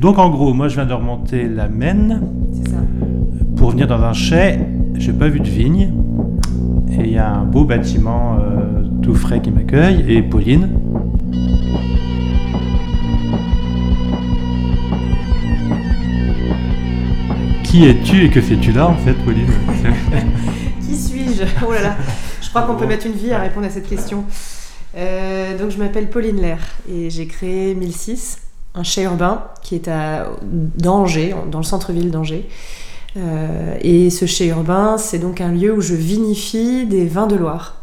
Donc 0.00 0.18
en 0.18 0.30
gros, 0.30 0.54
moi 0.54 0.68
je 0.68 0.76
viens 0.76 0.86
de 0.86 0.94
remonter 0.94 1.46
la 1.46 1.68
Maine. 1.68 2.22
Ça. 2.64 2.78
Pour 3.54 3.72
venir 3.72 3.86
dans 3.86 4.02
un 4.02 4.14
chai, 4.14 4.58
j'ai 4.94 5.12
pas 5.12 5.28
vu 5.28 5.40
de 5.40 5.48
vigne. 5.48 5.92
Et 6.90 7.00
il 7.00 7.12
y 7.12 7.18
a 7.18 7.30
un 7.30 7.44
beau 7.44 7.64
bâtiment 7.64 8.38
euh, 8.40 8.82
tout 9.02 9.14
frais 9.14 9.42
qui 9.42 9.50
m'accueille. 9.50 10.02
Et 10.08 10.22
Pauline. 10.22 10.70
Qui 17.62 17.84
es-tu 17.84 18.24
et 18.24 18.30
que 18.30 18.40
fais-tu 18.40 18.72
là 18.72 18.88
en 18.88 18.96
fait, 18.96 19.12
Pauline 19.12 19.46
Qui 20.80 20.96
suis-je? 20.96 21.44
Oh 21.68 21.72
là 21.72 21.82
là, 21.82 21.96
je 22.40 22.48
crois 22.48 22.62
qu'on 22.62 22.74
peut 22.74 22.86
mettre 22.86 23.06
une 23.06 23.12
vie 23.12 23.32
à 23.32 23.38
répondre 23.38 23.66
à 23.66 23.70
cette 23.70 23.88
question. 23.88 24.24
Euh, 24.96 25.58
donc 25.58 25.70
je 25.70 25.78
m'appelle 25.78 26.08
Pauline 26.08 26.40
Lair 26.40 26.58
et 26.90 27.10
j'ai 27.10 27.26
créé 27.26 27.74
1006, 27.74 28.38
un 28.74 28.82
chai 28.82 29.02
urbain 29.02 29.44
qui 29.62 29.74
est 29.74 29.88
à 29.88 30.30
d'Angers, 30.42 31.34
dans 31.50 31.58
le 31.58 31.64
centre-ville 31.64 32.10
d'Angers. 32.10 32.48
Euh, 33.16 33.76
et 33.80 34.10
ce 34.10 34.26
chai 34.26 34.46
urbain, 34.46 34.96
c'est 34.98 35.18
donc 35.18 35.40
un 35.40 35.50
lieu 35.50 35.72
où 35.72 35.80
je 35.80 35.94
vinifie 35.94 36.86
des 36.86 37.06
vins 37.06 37.26
de 37.26 37.36
Loire. 37.36 37.76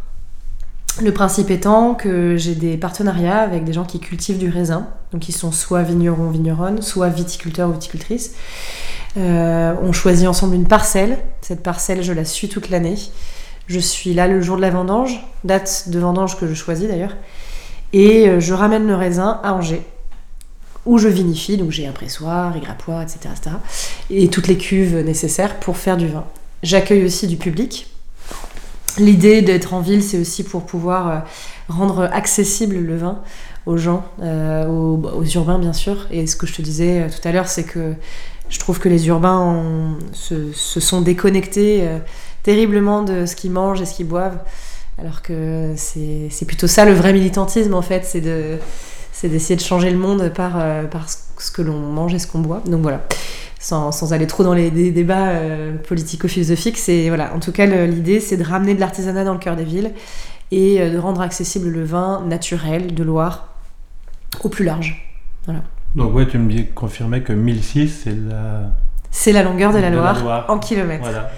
Le 1.01 1.11
principe 1.11 1.51
étant 1.51 1.93
que 1.93 2.37
j'ai 2.37 2.55
des 2.55 2.75
partenariats 2.75 3.37
avec 3.37 3.63
des 3.63 3.73
gens 3.73 3.83
qui 3.83 3.99
cultivent 3.99 4.39
du 4.39 4.49
raisin, 4.49 4.87
donc 5.11 5.21
qui 5.21 5.31
sont 5.31 5.51
soit 5.51 5.83
vignerons, 5.83 6.31
vigneronnes, 6.31 6.81
soit 6.81 7.09
viticulteurs 7.09 7.69
ou 7.69 7.73
viticultrices. 7.73 8.33
Euh, 9.15 9.75
on 9.81 9.91
choisit 9.91 10.27
ensemble 10.27 10.55
une 10.55 10.67
parcelle. 10.67 11.19
Cette 11.41 11.61
parcelle, 11.61 12.01
je 12.01 12.13
la 12.13 12.25
suis 12.25 12.49
toute 12.49 12.69
l'année. 12.69 12.95
Je 13.67 13.79
suis 13.79 14.13
là 14.13 14.27
le 14.27 14.41
jour 14.41 14.55
de 14.55 14.61
la 14.61 14.69
vendange, 14.69 15.23
date 15.43 15.89
de 15.89 15.99
vendange 15.99 16.39
que 16.39 16.47
je 16.47 16.53
choisis 16.53 16.87
d'ailleurs. 16.87 17.15
Et 17.93 18.27
euh, 18.27 18.39
je 18.39 18.53
ramène 18.53 18.87
le 18.87 18.95
raisin 18.95 19.39
à 19.43 19.53
Angers, 19.53 19.85
où 20.87 20.97
je 20.97 21.07
vinifie. 21.07 21.57
Donc 21.57 21.71
j'ai 21.71 21.85
un 21.85 21.91
pressoir, 21.91 22.57
égrappoir, 22.57 23.01
etc., 23.01 23.19
etc. 23.31 23.55
Et 24.09 24.27
toutes 24.29 24.47
les 24.47 24.57
cuves 24.57 24.97
nécessaires 24.97 25.59
pour 25.59 25.77
faire 25.77 25.97
du 25.97 26.07
vin. 26.07 26.25
J'accueille 26.63 27.05
aussi 27.05 27.27
du 27.27 27.37
public. 27.37 27.87
L'idée 28.97 29.43
d'être 29.43 29.75
en 29.75 29.81
ville, 29.81 30.01
c'est 30.01 30.17
aussi 30.17 30.43
pour 30.43 30.65
pouvoir 30.65 31.07
euh, 31.07 31.19
rendre 31.69 32.09
accessible 32.11 32.77
le 32.77 32.97
vin 32.97 33.21
aux 33.67 33.77
gens, 33.77 34.05
aux, 34.21 34.99
aux, 35.13 35.25
urbains 35.25 35.59
bien 35.59 35.73
sûr. 35.73 36.07
Et 36.09 36.25
ce 36.25 36.35
que 36.35 36.47
je 36.47 36.53
te 36.53 36.61
disais 36.61 37.07
tout 37.09 37.27
à 37.27 37.31
l'heure, 37.33 37.49
c'est 37.49 37.65
que 37.65 37.93
je 38.49 38.59
trouve 38.59 38.79
que 38.79 38.89
les 38.89 39.07
urbains 39.07 39.97
se, 40.13 40.51
sont 40.53 41.01
déconnectés 41.01 41.81
euh, 41.81 41.99
terriblement 42.43 43.03
de 43.03 43.25
ce 43.25 43.35
qu'ils 43.35 43.51
mangent 43.51 43.81
et 43.81 43.85
ce 43.85 43.93
qu'ils 43.93 44.07
boivent. 44.07 44.39
Alors 44.97 45.21
que 45.21 45.73
c'est 45.75 46.45
plutôt 46.47 46.67
ça 46.67 46.83
le 46.85 46.93
vrai 46.93 47.13
militantisme 47.13 47.75
en 47.75 47.83
fait, 47.83 48.03
c'est 48.03 48.21
d'essayer 49.23 49.55
de 49.55 49.61
changer 49.61 49.89
le 49.91 49.97
monde 49.97 50.29
par, 50.29 50.53
euh, 50.59 50.83
par 50.85 51.07
ce 51.09 51.51
que 51.51 51.61
l'on 51.61 51.77
mange 51.77 52.13
et 52.13 52.19
ce 52.19 52.27
qu'on 52.27 52.39
boit. 52.39 52.61
Donc 52.67 52.81
voilà, 52.81 53.03
sans, 53.59 53.91
sans, 53.91 54.13
aller 54.13 54.27
trop 54.27 54.43
dans 54.43 54.53
les, 54.53 54.69
débats 54.69 55.29
euh, 55.29 55.75
politico-philosophiques, 55.77 56.77
c'est 56.77 57.07
voilà. 57.07 57.33
En 57.33 57.39
tout 57.39 57.51
cas, 57.51 57.65
l'idée 57.65 58.19
c'est 58.19 58.37
de 58.37 58.43
ramener 58.43 58.73
de 58.73 58.79
l'artisanat 58.79 59.23
dans 59.23 59.33
le 59.33 59.39
cœur 59.39 59.55
des 59.55 59.63
villes 59.63 59.91
et 60.51 60.89
de 60.89 60.97
rendre 60.97 61.21
accessible 61.21 61.69
le 61.69 61.83
vin 61.83 62.23
naturel 62.25 62.93
de 62.93 63.03
Loire 63.03 63.53
au 64.43 64.49
plus 64.49 64.63
large. 64.63 65.03
Voilà. 65.45 65.61
Donc 65.95 66.13
ouais, 66.13 66.27
tu 66.27 66.37
me 66.37 66.73
confirmais 66.73 67.21
que 67.21 67.33
1006, 67.33 68.01
c'est 68.03 68.15
la... 68.15 68.71
C'est 69.09 69.31
la 69.31 69.41
longueur 69.41 69.73
de 69.73 69.79
la, 69.79 69.89
Loire, 69.89 70.45
en 70.47 70.59
kilomètres. 70.59 71.03
Voilà. 71.03 71.31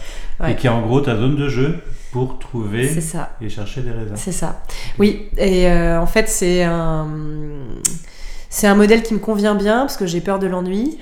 Et 0.48 0.56
qui 0.56 0.68
est 0.68 0.70
en 0.70 0.82
gros 0.82 1.02
ta 1.02 1.16
zone 1.16 1.36
de 1.36 1.50
jeu 1.50 1.80
pour 2.12 2.40
trouver 2.40 2.90
et 3.42 3.50
chercher 3.50 3.82
des 3.82 3.92
raisins. 3.92 4.16
C'est 4.16 4.32
ça. 4.32 4.62
Oui, 4.98 5.30
et 5.38 5.68
euh, 5.68 6.00
en 6.00 6.08
fait, 6.08 6.28
c'est 6.30 6.64
un... 6.64 7.08
C'est 8.52 8.66
un 8.66 8.74
modèle 8.74 9.04
qui 9.04 9.14
me 9.14 9.20
convient 9.20 9.54
bien 9.54 9.82
parce 9.82 9.96
que 9.96 10.08
j'ai 10.08 10.22
peur 10.22 10.40
de 10.40 10.48
l'ennui 10.48 10.98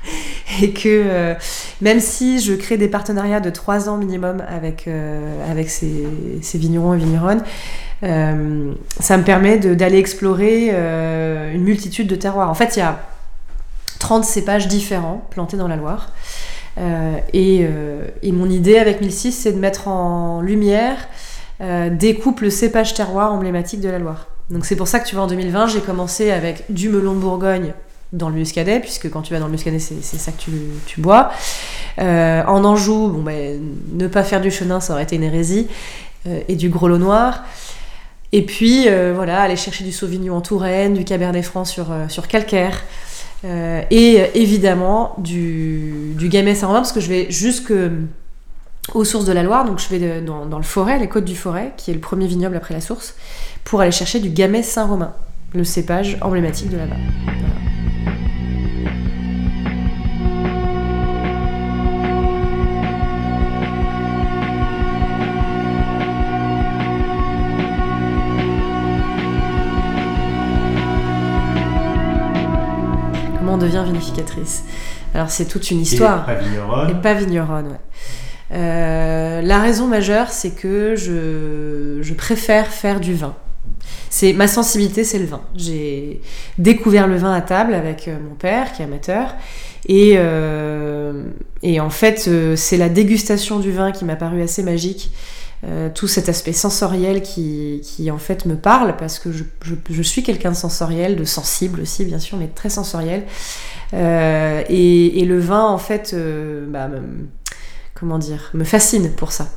et 0.62 0.74
que 0.74 0.88
euh, 0.88 1.34
même 1.80 2.00
si 2.00 2.38
je 2.38 2.52
crée 2.52 2.76
des 2.76 2.88
partenariats 2.88 3.40
de 3.40 3.48
3 3.48 3.88
ans 3.88 3.96
minimum 3.96 4.42
avec, 4.46 4.86
euh, 4.88 5.50
avec 5.50 5.70
ces, 5.70 6.06
ces, 6.42 6.58
vignerons 6.58 6.92
et 6.92 6.98
vigneronnes, 6.98 7.42
ça 8.02 9.16
me 9.16 9.22
permet 9.22 9.56
d'aller 9.56 9.96
explorer 9.96 10.68
une 11.54 11.62
multitude 11.62 12.08
de 12.08 12.16
terroirs. 12.16 12.50
En 12.50 12.54
fait, 12.54 12.76
il 12.76 12.80
y 12.80 12.82
a 12.82 13.00
30 13.98 14.24
cépages 14.24 14.68
différents 14.68 15.26
plantés 15.30 15.56
dans 15.56 15.68
la 15.68 15.76
Loire. 15.76 16.10
Euh, 16.78 17.18
et, 17.32 17.66
et, 18.22 18.32
mon 18.32 18.48
idée 18.48 18.78
avec 18.78 19.00
1006, 19.00 19.32
c'est 19.32 19.52
de 19.52 19.58
mettre 19.58 19.88
en 19.88 20.40
lumière 20.40 21.08
des 21.60 22.16
couples 22.16 22.50
cépages 22.50 22.92
terroirs 22.92 23.32
emblématiques 23.32 23.80
de 23.80 23.88
la 23.88 24.00
Loire. 24.00 24.26
Donc 24.50 24.66
c'est 24.66 24.74
pour 24.74 24.88
ça 24.88 24.98
que 24.98 25.06
tu 25.06 25.14
vois, 25.14 25.24
en 25.24 25.28
2020, 25.28 25.68
j'ai 25.68 25.80
commencé 25.80 26.32
avec 26.32 26.64
du 26.70 26.88
melon 26.88 27.14
de 27.14 27.20
Bourgogne 27.20 27.72
dans 28.12 28.28
le 28.28 28.34
muscadet, 28.34 28.80
puisque 28.80 29.08
quand 29.10 29.22
tu 29.22 29.32
vas 29.32 29.38
dans 29.38 29.46
le 29.46 29.52
muscadet, 29.52 29.78
c'est 29.78 30.02
ça 30.02 30.32
que 30.32 30.38
tu, 30.38 31.00
bois. 31.00 31.30
en 31.98 32.64
Anjou, 32.64 33.08
bon, 33.08 33.22
ben, 33.22 33.60
ne 33.92 34.08
pas 34.08 34.24
faire 34.24 34.40
du 34.40 34.50
chenin, 34.50 34.80
ça 34.80 34.94
aurait 34.94 35.04
été 35.04 35.14
une 35.14 35.22
hérésie, 35.22 35.68
et 36.26 36.56
du 36.56 36.68
grelot 36.68 36.98
noir. 36.98 37.44
Et 38.32 38.42
puis, 38.42 38.88
euh, 38.88 39.12
voilà, 39.14 39.42
aller 39.42 39.56
chercher 39.56 39.84
du 39.84 39.92
Sauvignon 39.92 40.36
en 40.36 40.40
Touraine, 40.40 40.94
du 40.94 41.04
Cabernet 41.04 41.44
Franc 41.44 41.66
sur, 41.66 41.92
euh, 41.92 42.08
sur 42.08 42.28
calcaire. 42.28 42.82
Euh, 43.44 43.82
et 43.90 44.22
évidemment, 44.34 45.14
du, 45.18 46.14
du 46.16 46.28
Gamay 46.28 46.54
Saint-Romain, 46.54 46.80
parce 46.80 46.92
que 46.92 47.00
je 47.00 47.08
vais 47.08 47.30
jusque 47.30 47.72
aux 48.94 49.04
sources 49.04 49.24
de 49.24 49.32
la 49.32 49.42
Loire, 49.42 49.64
donc 49.64 49.78
je 49.78 49.88
vais 49.88 50.20
dans, 50.20 50.46
dans, 50.46 50.58
le 50.58 50.64
forêt, 50.64 50.98
les 50.98 51.08
côtes 51.08 51.24
du 51.24 51.36
forêt, 51.36 51.72
qui 51.76 51.90
est 51.90 51.94
le 51.94 52.00
premier 52.00 52.26
vignoble 52.26 52.56
après 52.56 52.74
la 52.74 52.80
source, 52.80 53.14
pour 53.64 53.80
aller 53.80 53.92
chercher 53.92 54.20
du 54.20 54.30
Gamay 54.30 54.62
Saint-Romain, 54.62 55.12
le 55.54 55.64
cépage 55.64 56.18
emblématique 56.20 56.70
de 56.70 56.76
là-bas. 56.76 56.96
Devient 73.62 73.82
vinificatrice. 73.86 74.64
Alors 75.14 75.30
c'est 75.30 75.46
toute 75.46 75.70
une 75.70 75.80
histoire. 75.80 76.28
Et 76.28 76.34
pas 76.34 76.40
vigneronne. 76.40 76.90
Et 76.90 76.94
pas 76.94 77.14
vigneronne, 77.14 77.66
ouais. 77.68 77.80
Euh, 78.52 79.40
la 79.40 79.60
raison 79.60 79.86
majeure, 79.86 80.28
c'est 80.28 80.50
que 80.50 80.94
je, 80.94 82.02
je, 82.02 82.14
préfère 82.14 82.66
faire 82.66 83.00
du 83.00 83.14
vin. 83.14 83.34
C'est 84.10 84.34
ma 84.34 84.46
sensibilité, 84.46 85.04
c'est 85.04 85.18
le 85.18 85.24
vin. 85.24 85.40
J'ai 85.56 86.20
découvert 86.58 87.06
le 87.06 87.16
vin 87.16 87.32
à 87.32 87.40
table 87.40 87.72
avec 87.72 88.08
euh, 88.08 88.16
mon 88.22 88.34
père, 88.34 88.72
qui 88.72 88.82
est 88.82 88.84
amateur, 88.84 89.34
et, 89.88 90.14
euh, 90.16 91.24
et 91.62 91.80
en 91.80 91.88
fait, 91.88 92.28
c'est 92.56 92.76
la 92.76 92.90
dégustation 92.90 93.58
du 93.58 93.72
vin 93.72 93.90
qui 93.90 94.04
m'a 94.04 94.16
paru 94.16 94.42
assez 94.42 94.62
magique. 94.62 95.10
Euh, 95.64 95.88
tout 95.94 96.08
cet 96.08 96.28
aspect 96.28 96.52
sensoriel 96.52 97.22
qui, 97.22 97.82
qui, 97.84 98.10
en 98.10 98.18
fait 98.18 98.46
me 98.46 98.56
parle 98.56 98.96
parce 98.96 99.20
que 99.20 99.30
je, 99.30 99.44
je, 99.90 100.02
suis 100.02 100.24
quelqu'un 100.24 100.50
de 100.50 100.56
sensoriel, 100.56 101.14
de 101.14 101.22
sensible 101.22 101.82
aussi 101.82 102.04
bien 102.04 102.18
sûr, 102.18 102.36
mais 102.36 102.48
très 102.48 102.68
sensoriel. 102.68 103.22
Euh, 103.94 104.64
et, 104.68 105.20
et, 105.20 105.24
le 105.24 105.38
vin 105.38 105.64
en 105.64 105.78
fait, 105.78 106.14
euh, 106.14 106.66
bah, 106.68 106.88
me, 106.88 107.00
comment 107.94 108.18
dire, 108.18 108.50
me 108.54 108.64
fascine 108.64 109.12
pour 109.12 109.30
ça. 109.30 109.50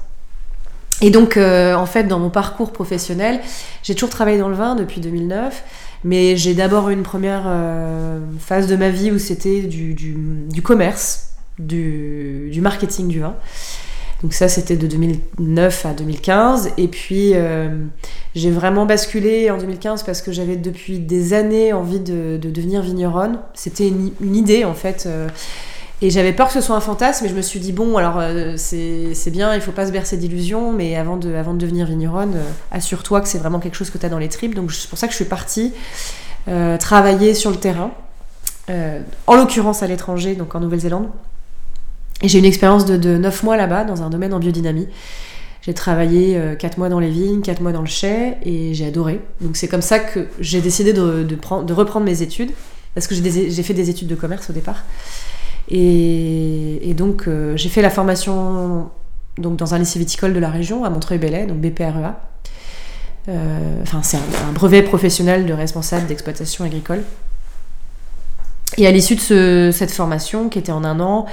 Et 1.01 1.09
donc 1.09 1.37
euh, 1.37 1.73
en 1.73 1.87
fait 1.87 2.03
dans 2.03 2.19
mon 2.19 2.29
parcours 2.29 2.71
professionnel, 2.71 3.41
j'ai 3.81 3.95
toujours 3.95 4.11
travaillé 4.11 4.37
dans 4.37 4.49
le 4.49 4.55
vin 4.55 4.75
depuis 4.75 5.01
2009. 5.01 5.63
Mais 6.03 6.37
j'ai 6.37 6.53
d'abord 6.53 6.89
eu 6.89 6.93
une 6.93 7.01
première 7.01 7.51
phase 8.39 8.67
de 8.67 8.75
ma 8.75 8.89
vie 8.89 9.11
où 9.11 9.17
c'était 9.17 9.61
du, 9.61 9.95
du, 9.95 10.15
du, 10.51 10.61
commerce, 10.61 11.29
du, 11.57 12.49
du 12.51 12.61
marketing 12.61 13.07
du 13.07 13.21
vin. 13.21 13.35
Donc 14.25 14.33
ça, 14.33 14.47
c'était 14.47 14.75
de 14.75 14.87
2009 14.87 15.85
à 15.85 15.93
2015. 15.93 16.71
Et 16.79 16.87
puis, 16.87 17.33
euh, 17.35 17.69
j'ai 18.33 18.49
vraiment 18.49 18.87
basculé 18.87 19.51
en 19.51 19.59
2015 19.59 20.01
parce 20.01 20.23
que 20.23 20.31
j'avais 20.31 20.55
depuis 20.55 20.97
des 20.97 21.33
années 21.33 21.73
envie 21.73 21.99
de, 21.99 22.39
de 22.41 22.49
devenir 22.49 22.81
vigneronne. 22.81 23.37
C'était 23.53 23.87
une, 23.87 24.35
idée, 24.35 24.65
en 24.65 24.73
fait. 24.73 25.03
Euh, 25.05 25.27
et 26.01 26.09
j'avais 26.09 26.33
peur 26.33 26.47
que 26.47 26.53
ce 26.53 26.61
soit 26.61 26.75
un 26.75 26.79
fantasme, 26.79 27.23
mais 27.23 27.29
je 27.29 27.35
me 27.35 27.43
suis 27.43 27.59
dit, 27.59 27.71
bon, 27.71 27.97
alors 27.97 28.17
euh, 28.17 28.55
c'est 28.57 29.29
bien, 29.29 29.53
il 29.53 29.61
faut 29.61 29.71
pas 29.71 29.85
se 29.85 29.91
bercer 29.91 30.17
d'illusions, 30.17 30.71
mais 30.71 30.95
avant 30.95 31.17
de, 31.17 31.29
devenir 31.53 31.85
vigneronne, 31.85 32.33
assure-toi 32.71 33.21
que 33.21 33.27
c'est 33.27 33.37
vraiment 33.37 33.59
quelque 33.59 33.77
chose 33.77 33.91
que 33.91 33.99
tu 33.99 34.07
as 34.07 34.09
dans 34.09 34.17
les 34.17 34.29
tripes. 34.29 34.55
Donc 34.55 34.71
c'est 34.71 34.89
pour 34.89 34.97
ça 34.97 35.05
que 35.05 35.11
je 35.11 35.17
suis 35.17 35.25
partie 35.25 35.71
travailler 36.79 37.35
sur 37.35 37.51
le 37.51 37.57
terrain, 37.57 37.91
en 39.27 39.35
l'occurrence 39.35 39.83
à 39.83 39.87
l'étranger, 39.87 40.33
donc 40.33 40.55
en 40.55 40.61
Nouvelle-Zélande. 40.61 41.09
Et 42.21 42.27
j'ai 42.27 42.39
une 42.39 42.45
expérience 42.45 42.85
de, 42.85 42.97
de 42.97 43.17
9 43.17 43.43
mois 43.43 43.57
là-bas, 43.57 43.83
dans 43.83 44.01
un 44.03 44.09
domaine 44.09 44.33
en 44.33 44.39
biodynamie. 44.39 44.87
J'ai 45.61 45.73
travaillé 45.73 46.39
4 46.59 46.77
mois 46.77 46.89
dans 46.89 46.99
les 46.99 47.09
vignes, 47.09 47.41
4 47.41 47.61
mois 47.61 47.71
dans 47.71 47.81
le 47.81 47.87
chai, 47.87 48.37
et 48.43 48.73
j'ai 48.73 48.85
adoré. 48.85 49.19
Donc 49.41 49.57
c'est 49.57 49.67
comme 49.67 49.81
ça 49.81 49.99
que 49.99 50.27
j'ai 50.39 50.61
décidé 50.61 50.93
de, 50.93 51.23
de, 51.23 51.35
prendre, 51.35 51.65
de 51.65 51.73
reprendre 51.73 52.05
mes 52.05 52.21
études, 52.21 52.51
parce 52.93 53.07
que 53.07 53.15
j'ai 53.15 53.63
fait 53.63 53.73
des 53.73 53.89
études 53.89 54.07
de 54.07 54.15
commerce 54.15 54.49
au 54.49 54.53
départ. 54.53 54.83
Et, 55.69 56.93
donc, 56.95 57.27
euh, 57.27 57.57
j'ai 57.57 57.69
fait 57.69 57.81
la 57.81 57.89
formation 57.89 58.89
donc, 59.37 59.57
dans 59.57 59.73
un 59.73 59.79
lycée 59.79 59.99
viticole 59.99 60.33
de 60.33 60.39
la 60.39 60.49
région, 60.49 60.85
à 60.85 60.89
Montreuil-Bellay, 60.89 61.47
donc 61.47 61.57
BPREA. 61.57 62.19
Euh, 63.27 63.83
c'est 64.03 64.17
un, 64.17 64.51
brevet 64.53 64.83
professionnel 64.83 65.45
de 65.45 65.53
responsable 65.53 66.05
d'exploitation 66.07 66.63
agricole. 66.63 67.03
Et 68.77 68.87
à 68.87 68.91
l'issue 68.91 69.15
de 69.15 69.69
cette 69.71 69.91
formation, 69.91 70.49
qui 70.49 70.59
était 70.59 70.71
en 70.71 70.83
un 70.83 70.99
an, 70.99 71.25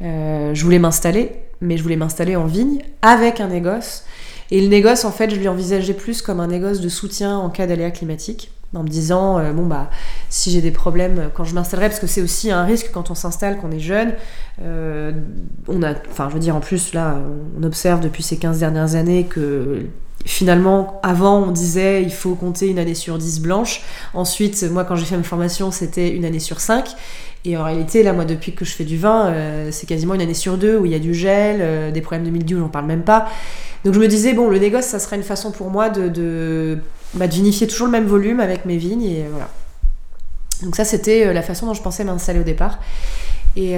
je 0.00 0.62
voulais 0.62 0.78
m'installer, 0.78 1.32
mais 1.60 1.76
je 1.76 1.82
voulais 1.82 1.96
m'installer 1.96 2.36
en 2.36 2.46
vigne 2.46 2.82
avec 3.02 3.40
un 3.40 3.48
négoce. 3.48 4.04
Et 4.50 4.60
le 4.60 4.68
négoce, 4.68 5.04
en 5.04 5.10
fait, 5.12 5.30
je 5.30 5.36
lui 5.36 5.48
envisageais 5.48 5.94
plus 5.94 6.22
comme 6.22 6.40
un 6.40 6.46
négoce 6.46 6.80
de 6.80 6.88
soutien 6.88 7.36
en 7.36 7.50
cas 7.50 7.66
d'aléa 7.66 7.90
climatique 7.90 8.50
en 8.74 8.82
me 8.82 8.88
disant 8.88 9.40
bon 9.54 9.66
bah 9.66 9.90
si 10.28 10.50
j'ai 10.50 10.60
des 10.60 10.72
problèmes 10.72 11.30
quand 11.34 11.44
je 11.44 11.54
m'installerai 11.54 11.88
parce 11.88 12.00
que 12.00 12.06
c'est 12.06 12.20
aussi 12.20 12.50
un 12.50 12.64
risque 12.64 12.90
quand 12.92 13.10
on 13.10 13.14
s'installe 13.14 13.56
qu'on 13.58 13.70
est 13.70 13.78
jeune 13.78 14.14
on 14.60 15.82
a 15.82 15.92
enfin 16.10 16.28
je 16.28 16.34
veux 16.34 16.40
dire 16.40 16.56
en 16.56 16.60
plus 16.60 16.92
là 16.92 17.20
on 17.58 17.62
observe 17.62 18.00
depuis 18.00 18.22
ces 18.22 18.38
15 18.38 18.58
dernières 18.58 18.96
années 18.96 19.24
que 19.24 19.86
Finalement, 20.26 21.00
avant, 21.04 21.38
on 21.44 21.52
disait 21.52 22.02
il 22.02 22.12
faut 22.12 22.34
compter 22.34 22.66
une 22.66 22.80
année 22.80 22.96
sur 22.96 23.16
10 23.16 23.40
blanches. 23.40 23.82
Ensuite, 24.12 24.64
moi, 24.64 24.84
quand 24.84 24.96
j'ai 24.96 25.04
fait 25.04 25.16
ma 25.16 25.22
formation, 25.22 25.70
c'était 25.70 26.10
une 26.10 26.24
année 26.24 26.40
sur 26.40 26.58
5. 26.58 26.96
Et 27.44 27.56
en 27.56 27.62
réalité, 27.62 28.02
là, 28.02 28.12
moi, 28.12 28.24
depuis 28.24 28.52
que 28.52 28.64
je 28.64 28.72
fais 28.72 28.82
du 28.82 28.98
vin, 28.98 29.28
euh, 29.28 29.68
c'est 29.70 29.86
quasiment 29.86 30.14
une 30.14 30.20
année 30.20 30.34
sur 30.34 30.58
deux 30.58 30.76
où 30.78 30.84
il 30.84 30.90
y 30.90 30.96
a 30.96 30.98
du 30.98 31.14
gel, 31.14 31.58
euh, 31.60 31.92
des 31.92 32.00
problèmes 32.00 32.24
de 32.24 32.30
mildiou, 32.30 32.58
j'en 32.58 32.68
parle 32.68 32.86
même 32.86 33.04
pas. 33.04 33.28
Donc 33.84 33.94
je 33.94 34.00
me 34.00 34.08
disais, 34.08 34.32
bon, 34.32 34.50
le 34.50 34.58
négoce, 34.58 34.86
ça 34.86 34.98
serait 34.98 35.14
une 35.14 35.22
façon 35.22 35.52
pour 35.52 35.70
moi 35.70 35.90
de, 35.90 36.08
de 36.08 36.78
bah, 37.14 37.28
d'unifier 37.28 37.68
toujours 37.68 37.86
le 37.86 37.92
même 37.92 38.06
volume 38.06 38.40
avec 38.40 38.64
mes 38.64 38.78
vignes. 38.78 39.04
Et 39.04 39.26
voilà. 39.30 39.48
Donc 40.64 40.74
ça, 40.74 40.84
c'était 40.84 41.28
euh, 41.28 41.32
la 41.32 41.42
façon 41.42 41.66
dont 41.66 41.74
je 41.74 41.82
pensais 41.82 42.02
m'installer 42.02 42.40
au 42.40 42.44
départ. 42.44 42.80
Et 43.54 43.76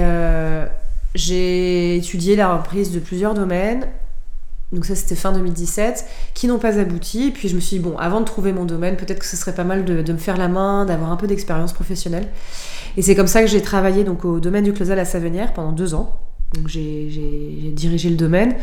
j'ai 1.15 1.95
étudié 1.95 2.35
la 2.35 2.55
reprise 2.55 2.91
de 2.91 2.99
plusieurs 2.99 3.33
domaines 3.33 3.87
donc 4.71 4.85
ça 4.85 4.95
c'était 4.95 5.15
fin 5.15 5.31
2017, 5.31 6.05
qui 6.33 6.47
n'ont 6.47 6.59
pas 6.59 6.79
abouti. 6.79 7.27
Et 7.27 7.31
puis 7.31 7.49
je 7.49 7.55
me 7.55 7.59
suis 7.59 7.77
dit, 7.77 7.83
bon, 7.83 7.97
avant 7.97 8.19
de 8.19 8.25
trouver 8.25 8.53
mon 8.53 8.65
domaine, 8.65 8.95
peut-être 8.97 9.19
que 9.19 9.25
ce 9.25 9.35
serait 9.35 9.55
pas 9.55 9.63
mal 9.63 9.85
de, 9.85 10.11
me 10.11 10.17
faire 10.17 10.37
la 10.37 10.47
main, 10.47 10.85
d'avoir 10.85 11.11
un 11.11 11.17
peu 11.17 11.27
d'expérience 11.27 11.73
professionnelle. 11.73 12.27
Et 12.97 13.01
c'est 13.01 13.15
comme 13.15 13.27
ça 13.27 13.41
que 13.41 13.47
j'ai 13.47 13.61
travaillé 13.61 14.03
donc, 14.03 14.25
au 14.25 14.39
domaine 14.39 14.63
du 14.63 14.73
Closal 14.73 14.99
à 14.99 15.05
Savenière 15.05 15.53
pendant 15.53 15.71
deux 15.71 15.93
ans. 15.93 16.19
Donc 16.53 16.67
j'ai 16.67 17.71
dirigé 17.75 18.09
le 18.09 18.15
domaine. 18.15 18.55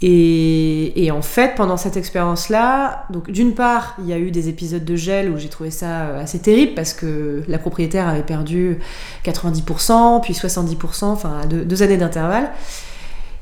Et, 0.00 1.10
en 1.12 1.22
fait, 1.22 1.56
pendant 1.56 1.76
cette 1.76 1.96
expérience-là, 1.96 3.06
donc 3.10 3.30
d'une 3.30 3.54
part, 3.54 3.96
il 3.98 4.06
y 4.06 4.12
a 4.12 4.18
eu 4.18 4.30
des 4.30 4.48
épisodes 4.48 4.84
de 4.84 4.94
gel 4.94 5.28
où 5.28 5.38
j'ai 5.38 5.48
trouvé 5.48 5.72
ça 5.72 6.02
euh, 6.02 6.22
assez 6.22 6.38
terrible 6.38 6.74
parce 6.74 6.92
que 6.92 7.42
la 7.48 7.58
propriétaire 7.58 8.06
avait 8.06 8.22
perdu 8.22 8.78
90%, 9.24 10.20
puis 10.20 10.34
70%, 10.34 11.04
enfin 11.06 11.40
deux 11.48 11.82
années 11.82 11.96
d'intervalle 11.96 12.50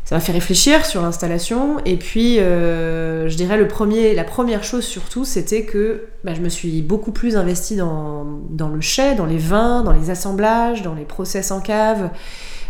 ça 0.06 0.14
m'a 0.14 0.20
fait 0.20 0.32
réfléchir 0.32 0.86
sur 0.86 1.02
l'installation. 1.02 1.78
Et 1.84 1.96
puis, 1.96 2.38
euh, 2.38 3.28
je 3.28 3.36
dirais, 3.36 3.58
le 3.58 3.66
premier, 3.66 4.14
la 4.14 4.22
première 4.22 4.62
chose 4.62 4.84
surtout, 4.84 5.24
c'était 5.24 5.64
que 5.64 6.04
bah, 6.22 6.32
je 6.32 6.40
me 6.40 6.48
suis 6.48 6.80
beaucoup 6.80 7.10
plus 7.10 7.36
investie 7.36 7.74
dans, 7.74 8.24
le 8.48 8.80
chai, 8.80 9.16
dans 9.16 9.26
les 9.26 9.36
vins, 9.36 9.82
dans 9.82 9.90
les 9.90 10.10
assemblages, 10.10 10.82
dans 10.82 10.94
les 10.94 11.04
process 11.04 11.50
en 11.50 11.60
cave, 11.60 12.10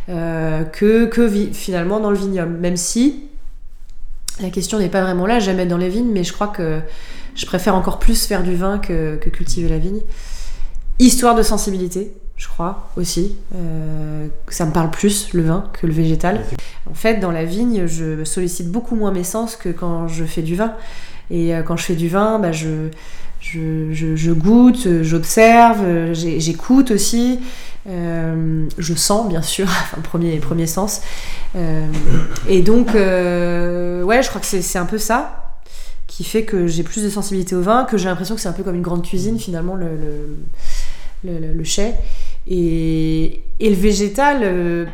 euh, 0.08 0.64
que, 0.64 1.10
finalement 1.52 2.00
dans 2.00 2.10
le 2.10 2.16
vignoble. 2.16 2.56
Même 2.56 2.78
si 2.78 3.24
la 4.40 4.48
question 4.48 4.78
n'est 4.78 4.88
pas 4.88 5.02
vraiment 5.02 5.26
là, 5.26 5.38
jamais 5.38 5.66
dans 5.66 5.76
les 5.76 5.90
vignes, 5.90 6.10
mais 6.10 6.24
je 6.24 6.32
crois 6.32 6.48
que 6.48 6.80
je 7.34 7.44
préfère 7.44 7.74
encore 7.74 7.98
plus 7.98 8.24
faire 8.24 8.44
du 8.44 8.56
vin 8.56 8.78
que 8.78 9.16
cultiver 9.16 9.68
la 9.68 9.78
vigne. 9.78 10.00
Histoire 10.98 11.34
de 11.34 11.42
sensibilité, 11.42 12.16
je 12.36 12.48
crois 12.48 12.88
aussi. 12.96 13.36
Euh, 13.54 14.26
ça 14.48 14.66
me 14.66 14.72
parle 14.72 14.90
plus 14.90 15.32
le 15.32 15.42
vin 15.42 15.64
que 15.72 15.86
le 15.86 15.92
végétal. 15.92 16.42
En 16.88 16.94
fait, 16.94 17.16
dans 17.16 17.30
la 17.30 17.44
vigne, 17.44 17.86
je 17.86 18.24
sollicite 18.24 18.70
beaucoup 18.70 18.94
moins 18.94 19.10
mes 19.10 19.24
sens 19.24 19.56
que 19.56 19.70
quand 19.70 20.06
je 20.08 20.24
fais 20.24 20.42
du 20.42 20.54
vin. 20.54 20.74
Et 21.30 21.54
euh, 21.54 21.62
quand 21.62 21.76
je 21.76 21.84
fais 21.84 21.94
du 21.94 22.08
vin, 22.08 22.38
bah, 22.38 22.52
je, 22.52 22.90
je, 23.40 24.32
goûte, 24.32 25.02
j'observe, 25.02 26.12
j'écoute 26.12 26.90
aussi. 26.90 27.40
Euh, 27.88 28.66
je 28.76 28.94
sens, 28.94 29.28
bien 29.28 29.42
sûr, 29.42 29.66
enfin, 29.68 30.00
premier, 30.02 30.36
premier 30.38 30.66
sens. 30.66 31.00
et 32.48 32.60
donc, 32.60 32.88
ouais, 32.88 34.22
je 34.22 34.28
crois 34.28 34.40
que 34.40 34.46
c'est 34.46 34.78
un 34.78 34.86
peu 34.86 34.98
ça 34.98 35.42
qui 36.06 36.22
fait 36.22 36.44
que 36.44 36.66
j'ai 36.66 36.82
plus 36.82 37.02
de 37.02 37.10
sensibilité 37.10 37.54
au 37.56 37.62
vin, 37.62 37.84
que 37.84 37.98
j'ai 37.98 38.08
l'impression 38.08 38.36
que 38.36 38.40
c'est 38.40 38.48
un 38.48 38.52
peu 38.52 38.62
comme 38.62 38.76
une 38.76 38.82
grande 38.82 39.04
cuisine, 39.04 39.38
finalement, 39.38 39.74
le, 39.74 39.88
le, 41.24 41.38
le, 41.38 41.52
le 41.52 41.64
chai. 41.64 41.94
Et, 42.48 43.42
le 43.60 43.74
végétal, 43.74 44.40
euh, 44.42 44.86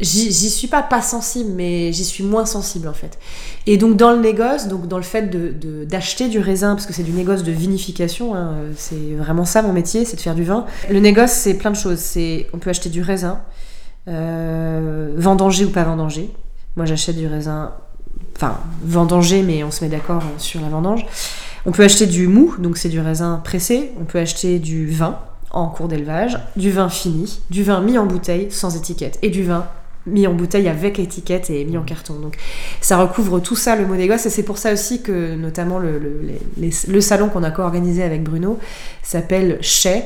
j'y 0.00 0.50
suis 0.50 0.68
pas 0.68 0.82
pas 0.82 1.02
sensible, 1.02 1.50
mais 1.54 1.92
j'y 1.92 2.04
suis 2.04 2.24
moins 2.24 2.46
sensible 2.46 2.88
en 2.88 2.92
fait. 2.92 3.18
Et 3.66 3.76
donc 3.76 3.96
dans 3.96 4.12
le 4.12 4.20
négoce, 4.20 4.68
donc 4.68 4.88
dans 4.88 4.96
le 4.96 5.02
fait 5.02 5.30
d'acheter 5.86 6.28
du 6.28 6.38
raisin, 6.38 6.74
parce 6.74 6.86
que 6.86 6.92
c'est 6.92 7.02
du 7.02 7.12
négoce 7.12 7.42
de 7.42 7.52
vinification, 7.52 8.34
hein, 8.34 8.54
c'est 8.76 9.14
vraiment 9.16 9.44
ça 9.44 9.62
mon 9.62 9.72
métier, 9.72 10.04
c'est 10.04 10.16
de 10.16 10.20
faire 10.20 10.34
du 10.34 10.44
vin. 10.44 10.66
Le 10.90 11.00
négoce, 11.00 11.32
c'est 11.32 11.54
plein 11.54 11.70
de 11.70 11.76
choses. 11.76 11.98
C'est 11.98 12.46
on 12.52 12.58
peut 12.58 12.70
acheter 12.70 12.88
du 12.88 13.02
raisin, 13.02 13.40
euh, 14.08 15.14
vendanger 15.16 15.64
ou 15.64 15.70
pas 15.70 15.84
vendanger. 15.84 16.30
Moi 16.76 16.84
j'achète 16.84 17.16
du 17.16 17.26
raisin, 17.26 17.72
enfin 18.36 18.58
vendanger, 18.82 19.42
mais 19.42 19.64
on 19.64 19.70
se 19.70 19.84
met 19.84 19.90
d'accord 19.90 20.22
sur 20.38 20.60
la 20.60 20.68
vendange. 20.68 21.06
On 21.64 21.72
peut 21.72 21.82
acheter 21.82 22.06
du 22.06 22.28
mou, 22.28 22.54
donc 22.58 22.76
c'est 22.76 22.88
du 22.88 23.00
raisin 23.00 23.40
pressé. 23.42 23.92
On 24.00 24.04
peut 24.04 24.18
acheter 24.18 24.58
du 24.58 24.88
vin 24.88 25.18
en 25.50 25.68
cours 25.68 25.88
d'élevage, 25.88 26.38
du 26.56 26.70
vin 26.70 26.88
fini, 26.88 27.40
du 27.50 27.62
vin 27.62 27.80
mis 27.80 27.98
en 27.98 28.06
bouteille 28.06 28.50
sans 28.50 28.76
étiquette 28.76 29.18
et 29.22 29.30
du 29.30 29.44
vin 29.44 29.66
mis 30.06 30.26
en 30.26 30.34
bouteille 30.34 30.68
avec 30.68 30.98
étiquette 30.98 31.50
et 31.50 31.64
mis 31.64 31.76
en 31.76 31.82
carton. 31.82 32.14
Donc 32.14 32.36
ça 32.80 32.96
recouvre 32.96 33.40
tout 33.40 33.56
ça 33.56 33.76
le 33.76 33.86
mot 33.86 33.96
négoce 33.96 34.26
et 34.26 34.30
c'est 34.30 34.42
pour 34.42 34.58
ça 34.58 34.72
aussi 34.72 35.02
que 35.02 35.34
notamment 35.34 35.78
le, 35.78 36.00
le, 36.58 37.00
salon 37.00 37.28
qu'on 37.28 37.42
a 37.42 37.50
co-organisé 37.50 38.02
avec 38.02 38.22
Bruno 38.22 38.58
s'appelle 39.02 39.58
Chai 39.60 40.04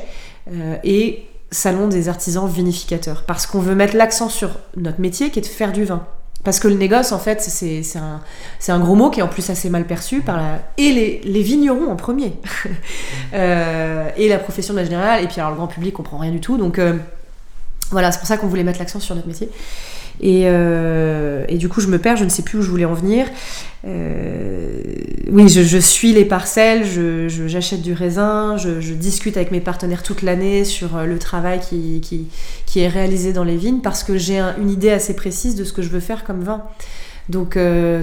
euh, 0.53 0.77
et 0.85 1.27
Salon 1.51 1.89
des 1.89 2.09
artisans 2.09 2.49
vinificateurs 2.49 3.25
parce 3.27 3.47
qu'on 3.47 3.61
veut 3.61 3.75
mettre 3.75 3.97
l'accent 3.97 4.29
sur 4.29 4.51
notre 4.77 5.01
métier 5.01 5.31
qui 5.31 5.41
est 5.41 5.43
de 5.43 5.47
faire 5.47 5.73
du 5.73 5.85
vin. 5.85 6.07
Parce 6.43 6.59
que 6.59 6.69
le 6.69 6.75
négoce, 6.75 7.13
en 7.13 7.19
fait, 7.19 7.43
c'est 7.43 7.83
un, 8.69 8.79
gros 8.79 8.95
mot 8.95 9.11
qui 9.11 9.21
est 9.21 9.23
en 9.23 9.29
plus 9.29 9.51
assez 9.51 9.69
mal 9.69 9.87
perçu 9.87 10.21
par 10.23 10.39
la... 10.39 10.59
Et 10.79 10.93
les, 10.93 11.21
les 11.23 11.43
vignerons 11.43 11.91
en 11.91 11.97
premier. 11.97 12.33
euh, 13.35 14.09
et 14.17 14.29
la 14.29 14.39
profession 14.39 14.73
de 14.73 14.79
la 14.79 14.85
générale. 14.85 15.23
Et 15.23 15.27
puis 15.27 15.41
alors 15.41 15.51
le 15.51 15.57
grand 15.57 15.67
public 15.67 15.93
comprend 15.93 16.17
rien 16.17 16.31
du 16.31 16.41
tout. 16.41 16.57
Donc 16.57 16.79
euh, 16.79 16.97
voilà, 17.91 18.11
c'est 18.11 18.19
pour 18.19 18.29
ça 18.29 18.39
qu'on 18.39 18.47
voulait 18.47 18.65
mettre 18.65 18.79
l'accent 18.79 19.01
sur 19.01 19.15
notre 19.15 19.29
métier. 19.29 19.51
Et, 20.21 20.43
euh, 20.45 21.45
et, 21.49 21.57
du 21.57 21.69
coup, 21.69 21.81
je 21.81 21.87
me 21.87 21.99
perds, 21.99 22.17
je 22.17 22.25
ne 22.25 22.29
sais 22.29 22.43
plus 22.43 22.59
où 22.59 22.63
je 22.63 22.69
voulais 22.69 22.85
en 22.85 22.93
venir. 22.93 23.27
Euh, 23.87 24.83
oui, 25.31 25.49
je, 25.49 25.79
suis 25.79 26.13
les 26.13 26.27
parcelles, 26.27 26.85
j'achète 27.49 27.81
du 27.81 27.95
raisin, 27.95 28.59
je, 28.59 28.93
discute 28.93 29.39
avec 29.39 29.51
mes 29.51 29.61
partenaires 29.61 30.03
toute 30.03 30.21
l'année 30.21 30.65
sur 30.67 30.97
euh, 30.97 31.07
le 31.07 31.19
travail 31.19 31.61
qui, 31.61 32.29
est 32.77 32.89
réalisé 32.89 33.33
dans 33.33 33.45
les 33.45 33.57
vignes 33.57 33.81
parce 33.81 34.05
que 34.05 34.19
j'ai 34.19 34.41
une 34.41 34.71
idée 34.71 34.91
assez 34.91 35.17
précise 35.17 35.55
de 35.55 35.65
ce 35.65 35.73
que 35.73 35.81
je 35.81 35.89
veux 35.89 36.01
faire 36.01 36.25
comme 36.25 36.43
vin. 36.43 36.65
Donc 37.31 37.57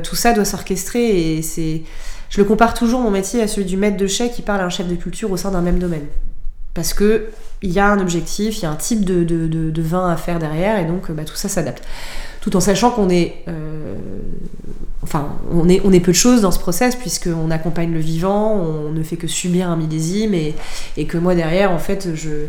tout 0.03 0.15
ça 0.15 0.33
doit 0.33 0.45
s'orchestrer 0.45 1.37
et 1.37 1.41
c'est. 1.41 1.83
Je 2.29 2.41
le 2.41 2.45
compare 2.45 2.73
toujours 2.73 2.99
mon 2.99 3.11
métier 3.11 3.41
à 3.41 3.47
celui 3.47 3.65
du 3.65 3.77
maître 3.77 3.95
de 3.97 4.07
chai 4.07 4.29
qui 4.29 4.41
parle 4.41 4.61
à 4.61 4.65
un 4.65 4.69
chef 4.69 4.87
de 4.87 4.95
culture 4.95 5.31
au 5.31 5.37
sein 5.37 5.51
d'un 5.51 5.61
même 5.61 5.79
domaine. 5.79 6.05
Parce 6.77 6.93
que 6.93 7.29
il 7.63 7.71
y 7.71 7.79
a 7.79 7.87
un 7.87 7.99
objectif, 7.99 8.59
il 8.59 8.61
y 8.61 8.65
a 8.67 8.69
un 8.69 8.75
type 8.75 9.03
de, 9.03 9.23
de, 9.23 9.81
vin 9.81 10.11
à 10.11 10.15
faire 10.15 10.37
derrière, 10.37 10.77
et 10.77 10.85
donc 10.85 11.11
bah, 11.11 11.23
tout 11.25 11.35
ça 11.35 11.49
s'adapte. 11.49 11.83
Tout 12.39 12.55
en 12.55 12.59
sachant 12.59 12.91
qu'on 12.91 13.09
est, 13.09 13.37
euh, 13.47 13.95
enfin, 15.01 15.29
on 15.51 15.67
est, 15.67 15.81
on 15.83 15.91
est 15.91 15.99
peu 15.99 16.11
de 16.11 16.17
choses 16.17 16.41
dans 16.41 16.51
ce 16.51 16.59
process, 16.59 16.95
puisqu'on 16.95 17.49
accompagne 17.49 17.91
le 17.91 17.99
vivant, 17.99 18.53
on 18.53 18.91
ne 18.91 19.01
fait 19.01 19.15
que 19.15 19.25
subir 19.25 19.71
un 19.71 19.75
millésime, 19.75 20.35
et, 20.35 20.53
que 21.07 21.17
moi 21.17 21.33
derrière, 21.33 21.71
en 21.71 21.79
fait, 21.79 22.09
je, 22.13 22.45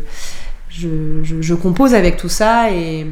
je, 0.69 1.23
je, 1.23 1.53
compose 1.55 1.95
avec 1.95 2.17
tout 2.17 2.29
ça, 2.29 2.71
et, 2.71 3.07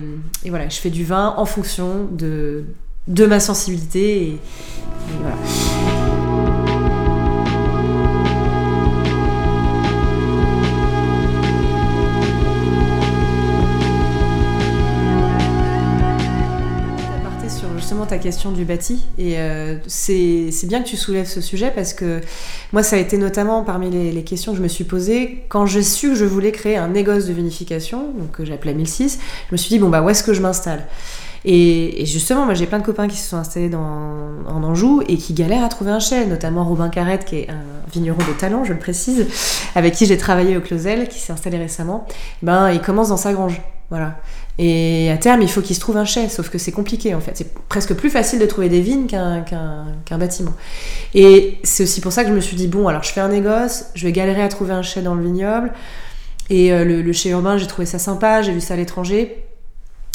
voilà, 0.46 0.70
je 0.70 0.78
fais 0.78 0.92
du 0.92 1.04
vin 1.04 1.34
en 1.36 1.46
fonction 1.46 2.08
de, 2.12 2.66
de 3.08 3.26
ma 3.26 3.40
sensibilité, 3.40 4.22
et 4.22 4.40
voilà. 5.20 5.36
Ta 18.08 18.18
question 18.18 18.52
du 18.52 18.66
bâti. 18.66 19.06
Et 19.18 19.38
euh, 19.38 19.78
c'est 19.88 20.66
bien 20.66 20.82
que 20.82 20.88
tu 20.88 20.98
soulèves 20.98 21.28
ce 21.28 21.42
sujet 21.42 21.72
parce 21.74 21.94
que 21.94 22.22
moi, 22.74 22.84
ça 22.84 22.96
a 22.96 23.00
été 23.00 23.18
notamment 23.18 23.64
parmi 23.64 23.90
les, 23.90 24.24
questions 24.24 24.52
que 24.52 24.58
je 24.58 24.64
me 24.64 24.68
suis 24.68 24.84
posées 24.84 25.46
quand 25.50 25.66
j'ai 25.66 25.84
su 25.84 26.10
que 26.10 26.16
je 26.16 26.26
voulais 26.26 26.52
créer 26.52 26.78
un 26.78 26.90
négoce 26.90 27.26
de 27.26 27.34
vinification, 27.34 28.12
donc 28.18 28.32
que 28.32 28.46
j'appelais 28.46 28.74
1006. 28.74 29.20
Je 29.50 29.54
me 29.54 29.58
suis 29.58 29.70
dit, 29.70 29.80
bon, 29.80 29.90
bah, 29.90 30.02
où 30.02 30.10
est-ce 30.10 30.24
que 30.24 30.34
je 30.34 30.42
m'installe? 30.42 30.86
Et, 31.46 32.06
justement, 32.06 32.44
moi 32.46 32.56
j'ai 32.56 32.66
plein 32.66 32.80
de 32.80 32.84
copains 32.84 33.08
qui 33.08 33.16
se 33.16 33.30
sont 33.30 33.38
installés 33.38 33.70
dans, 33.70 33.80
en 34.48 34.64
Anjou 34.64 35.02
et 35.08 35.16
qui 35.16 35.34
galèrent 35.34 35.64
à 35.64 35.70
trouver 35.70 35.92
un 35.92 36.00
chai, 36.00 36.26
notamment 36.26 36.66
Robin 36.66 36.90
Carrette, 36.90 37.24
qui 37.24 37.38
est 37.38 37.50
un 37.50 37.64
vigneron 37.94 38.18
de 38.18 38.38
talent, 38.38 38.66
je 38.66 38.74
le 38.74 38.80
précise, 38.80 39.28
avec 39.76 39.94
qui 39.94 40.06
j'ai 40.06 40.18
travaillé 40.18 40.58
au 40.58 40.62
Closel, 40.62 41.08
qui 41.08 41.20
s'est 41.20 41.32
installé 41.32 41.58
récemment. 41.58 42.06
Ben, 42.42 42.72
il 42.72 42.82
commence 42.82 43.10
dans 43.10 43.18
sa 43.18 43.32
grange. 43.32 43.62
Voilà. 43.90 44.18
Et 44.60 45.12
à 45.12 45.18
terme, 45.18 45.42
il 45.44 45.50
faut 45.50 45.62
qu'il 45.62 45.76
se 45.76 45.80
trouve 45.80 45.98
un 45.98 46.06
chai, 46.06 46.30
sauf 46.30 46.50
que 46.50 46.58
c'est 46.58 46.72
compliqué 46.72 47.14
en 47.14 47.20
fait. 47.20 47.34
C'est 47.36 47.54
presque 47.70 47.94
plus 47.94 48.10
facile 48.10 48.40
de 48.40 48.46
trouver 48.46 48.70
des 48.70 48.82
vignes 48.82 49.08
qu'un 49.08 50.18
bâtiment. 50.18 50.54
Et 51.14 51.60
c'est 51.64 51.84
aussi 51.84 52.02
pour 52.02 52.12
ça 52.12 52.24
que 52.24 52.30
je 52.30 52.34
me 52.34 52.42
suis 52.42 52.56
dit, 52.56 52.68
bon, 52.68 52.88
alors 52.88 53.04
je 53.04 53.12
fais 53.12 53.22
un 53.22 53.30
négoce, 53.30 53.86
je 53.94 54.06
vais 54.08 54.12
galérer 54.12 54.42
à 54.42 54.48
trouver 54.48 54.74
un 54.74 54.82
chai 54.82 55.02
dans 55.02 55.16
le 55.16 55.24
vignoble. 55.24 55.74
Et 56.50 56.70
le, 56.70 57.02
le 57.02 57.14
chez 57.14 57.30
urbain, 57.30 57.58
j'ai 57.58 57.68
trouvé 57.68 57.86
ça 57.86 58.00
sympa, 58.00 58.42
j'ai 58.42 58.54
vu 58.54 58.62
ça 58.62 58.74
à 58.74 58.78
l'étranger. 58.78 59.47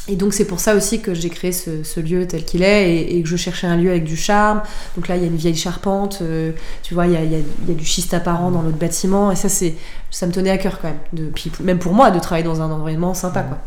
Et 0.09 0.17
donc 0.17 0.35
c'est 0.35 0.47
pour 0.47 0.59
ça 0.59 0.75
aussi 0.75 1.01
que 1.01 1.15
j'ai 1.15 1.31
créé 1.31 1.53
ce, 1.53 2.01
lieu 2.01 2.27
tel 2.27 2.45
qu'il 2.45 2.65
est 2.65 3.03
et, 3.05 3.23
que 3.23 3.29
je 3.29 3.37
cherchais 3.37 3.69
un 3.69 3.77
lieu 3.77 3.91
avec 3.91 4.03
du 4.03 4.17
charme. 4.17 4.61
Donc 4.97 5.07
là 5.07 5.17
il 5.17 5.23
y 5.23 5.25
a 5.25 5.29
une 5.29 5.37
vieille 5.37 5.55
charpente, 5.55 6.19
euh, 6.23 6.51
tu 6.83 6.95
vois, 6.95 7.07
il 7.07 7.13
y 7.13 7.17
a, 7.17 7.23
y 7.23 7.37
a, 7.37 7.75
du 7.75 7.85
schiste 7.85 8.13
apparent 8.13 8.51
dans 8.51 8.63
l'autre 8.63 8.79
bâtiment 8.79 9.31
et 9.31 9.37
ça 9.37 9.49
c'est 9.49 9.75
ça 10.11 10.27
me 10.27 10.33
tenait 10.33 10.51
à 10.51 10.59
cœur 10.59 10.81
quand 10.81 10.89
même. 10.89 10.99
De, 11.13 11.31
puis 11.31 11.53
même 11.61 11.79
pour 11.79 11.95
moi 11.95 12.11
de 12.11 12.19
travailler 12.19 12.45
dans 12.45 12.61
un 12.61 12.71
environnement 12.73 13.15
sympa 13.15 13.43
quoi. 13.43 13.59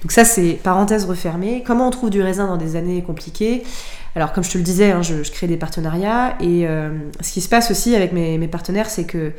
Donc 0.00 0.10
ça 0.10 0.24
c'est 0.24 0.58
parenthèse 0.62 1.04
refermée. 1.04 1.62
Comment 1.66 1.88
on 1.88 1.90
trouve 1.90 2.08
du 2.08 2.22
raisin 2.22 2.46
dans 2.46 2.56
des 2.56 2.76
années 2.76 3.02
compliquées? 3.02 3.62
Alors 4.16 4.32
comme 4.32 4.42
je 4.42 4.50
te 4.50 4.58
le 4.58 4.64
disais, 4.64 4.90
hein, 4.90 5.02
je, 5.02 5.30
crée 5.30 5.48
des 5.48 5.58
partenariats 5.58 6.36
et 6.40 6.66
euh, 6.66 6.92
ce 7.20 7.30
qui 7.30 7.42
se 7.42 7.48
passe 7.48 7.70
aussi 7.70 7.94
avec 7.94 8.12
mes, 8.12 8.38
mes 8.38 8.48
partenaires 8.48 8.88
c'est 8.88 9.04
que 9.04 9.32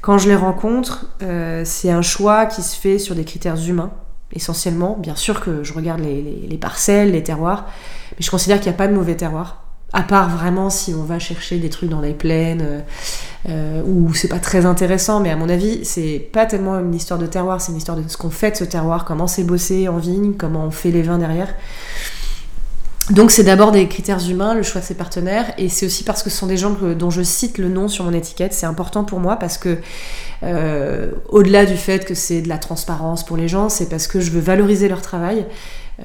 quand 0.00 0.18
je 0.18 0.28
les 0.28 0.36
rencontre, 0.36 1.10
euh, 1.22 1.62
c'est 1.64 1.90
un 1.90 2.02
choix 2.02 2.46
qui 2.46 2.62
se 2.62 2.76
fait 2.76 2.98
sur 2.98 3.14
des 3.14 3.24
critères 3.24 3.56
humains 3.68 3.92
essentiellement. 4.32 4.96
Bien 4.98 5.16
sûr 5.16 5.40
que 5.40 5.62
je 5.62 5.72
regarde 5.72 6.00
les, 6.00 6.58
parcelles, 6.58 7.12
les 7.12 7.22
terroirs, 7.22 7.66
mais 8.12 8.24
je 8.24 8.30
considère 8.30 8.58
qu'il 8.58 8.70
n'y 8.70 8.74
a 8.74 8.78
pas 8.78 8.88
de 8.88 8.94
mauvais 8.94 9.16
terroirs. 9.16 9.62
À 9.92 10.02
part 10.02 10.28
vraiment 10.28 10.68
si 10.68 10.94
on 10.94 11.04
va 11.04 11.18
chercher 11.18 11.58
des 11.58 11.70
trucs 11.70 11.88
dans 11.88 12.00
les 12.00 12.12
plaines 12.12 12.60
euh, 12.60 12.80
euh, 13.48 13.82
où 13.86 14.12
c'est 14.14 14.28
pas 14.28 14.40
très 14.40 14.66
intéressant, 14.66 15.20
mais 15.20 15.30
à 15.30 15.36
mon 15.36 15.48
avis, 15.48 15.84
c'est 15.84 16.18
pas 16.32 16.44
tellement 16.44 16.78
une 16.80 16.94
histoire 16.94 17.20
de 17.20 17.26
terroir, 17.26 17.60
c'est 17.60 17.70
une 17.70 17.78
histoire 17.78 17.96
de 17.96 18.06
ce 18.08 18.16
qu'on 18.16 18.30
fait 18.30 18.50
de 18.50 18.56
ce 18.56 18.64
terroir, 18.64 19.04
comment 19.04 19.28
c'est 19.28 19.44
bossé 19.44 19.88
en 19.88 19.98
vigne, 19.98 20.34
comment 20.34 20.64
on 20.64 20.70
fait 20.70 20.90
les 20.90 21.02
vins 21.02 21.18
derrière. 21.18 21.54
Donc 23.10 23.30
c'est 23.30 23.44
d'abord 23.44 23.70
des 23.70 23.86
critères 23.86 24.28
humains, 24.28 24.54
le 24.54 24.64
choix 24.64 24.80
de 24.80 24.86
ses 24.86 24.94
partenaires, 24.94 25.54
et 25.58 25.68
c'est 25.68 25.86
aussi 25.86 26.02
parce 26.02 26.24
que 26.24 26.30
ce 26.30 26.36
sont 26.36 26.48
des 26.48 26.56
gens 26.56 26.70
dont 26.70 27.10
je 27.10 27.22
cite 27.22 27.58
le 27.58 27.68
nom 27.68 27.86
sur 27.86 28.04
mon 28.04 28.12
étiquette. 28.12 28.52
C'est 28.52 28.66
important 28.66 29.04
pour 29.04 29.20
moi 29.20 29.36
parce 29.36 29.58
que 29.58 29.78
euh, 30.42 31.10
au-delà 31.28 31.66
du 31.66 31.76
fait 31.76 32.04
que 32.04 32.14
c'est 32.14 32.42
de 32.42 32.48
la 32.48 32.58
transparence 32.58 33.24
pour 33.24 33.36
les 33.36 33.48
gens, 33.48 33.68
c'est 33.68 33.88
parce 33.88 34.06
que 34.06 34.20
je 34.20 34.30
veux 34.30 34.40
valoriser 34.40 34.88
leur 34.88 35.02
travail. 35.02 35.46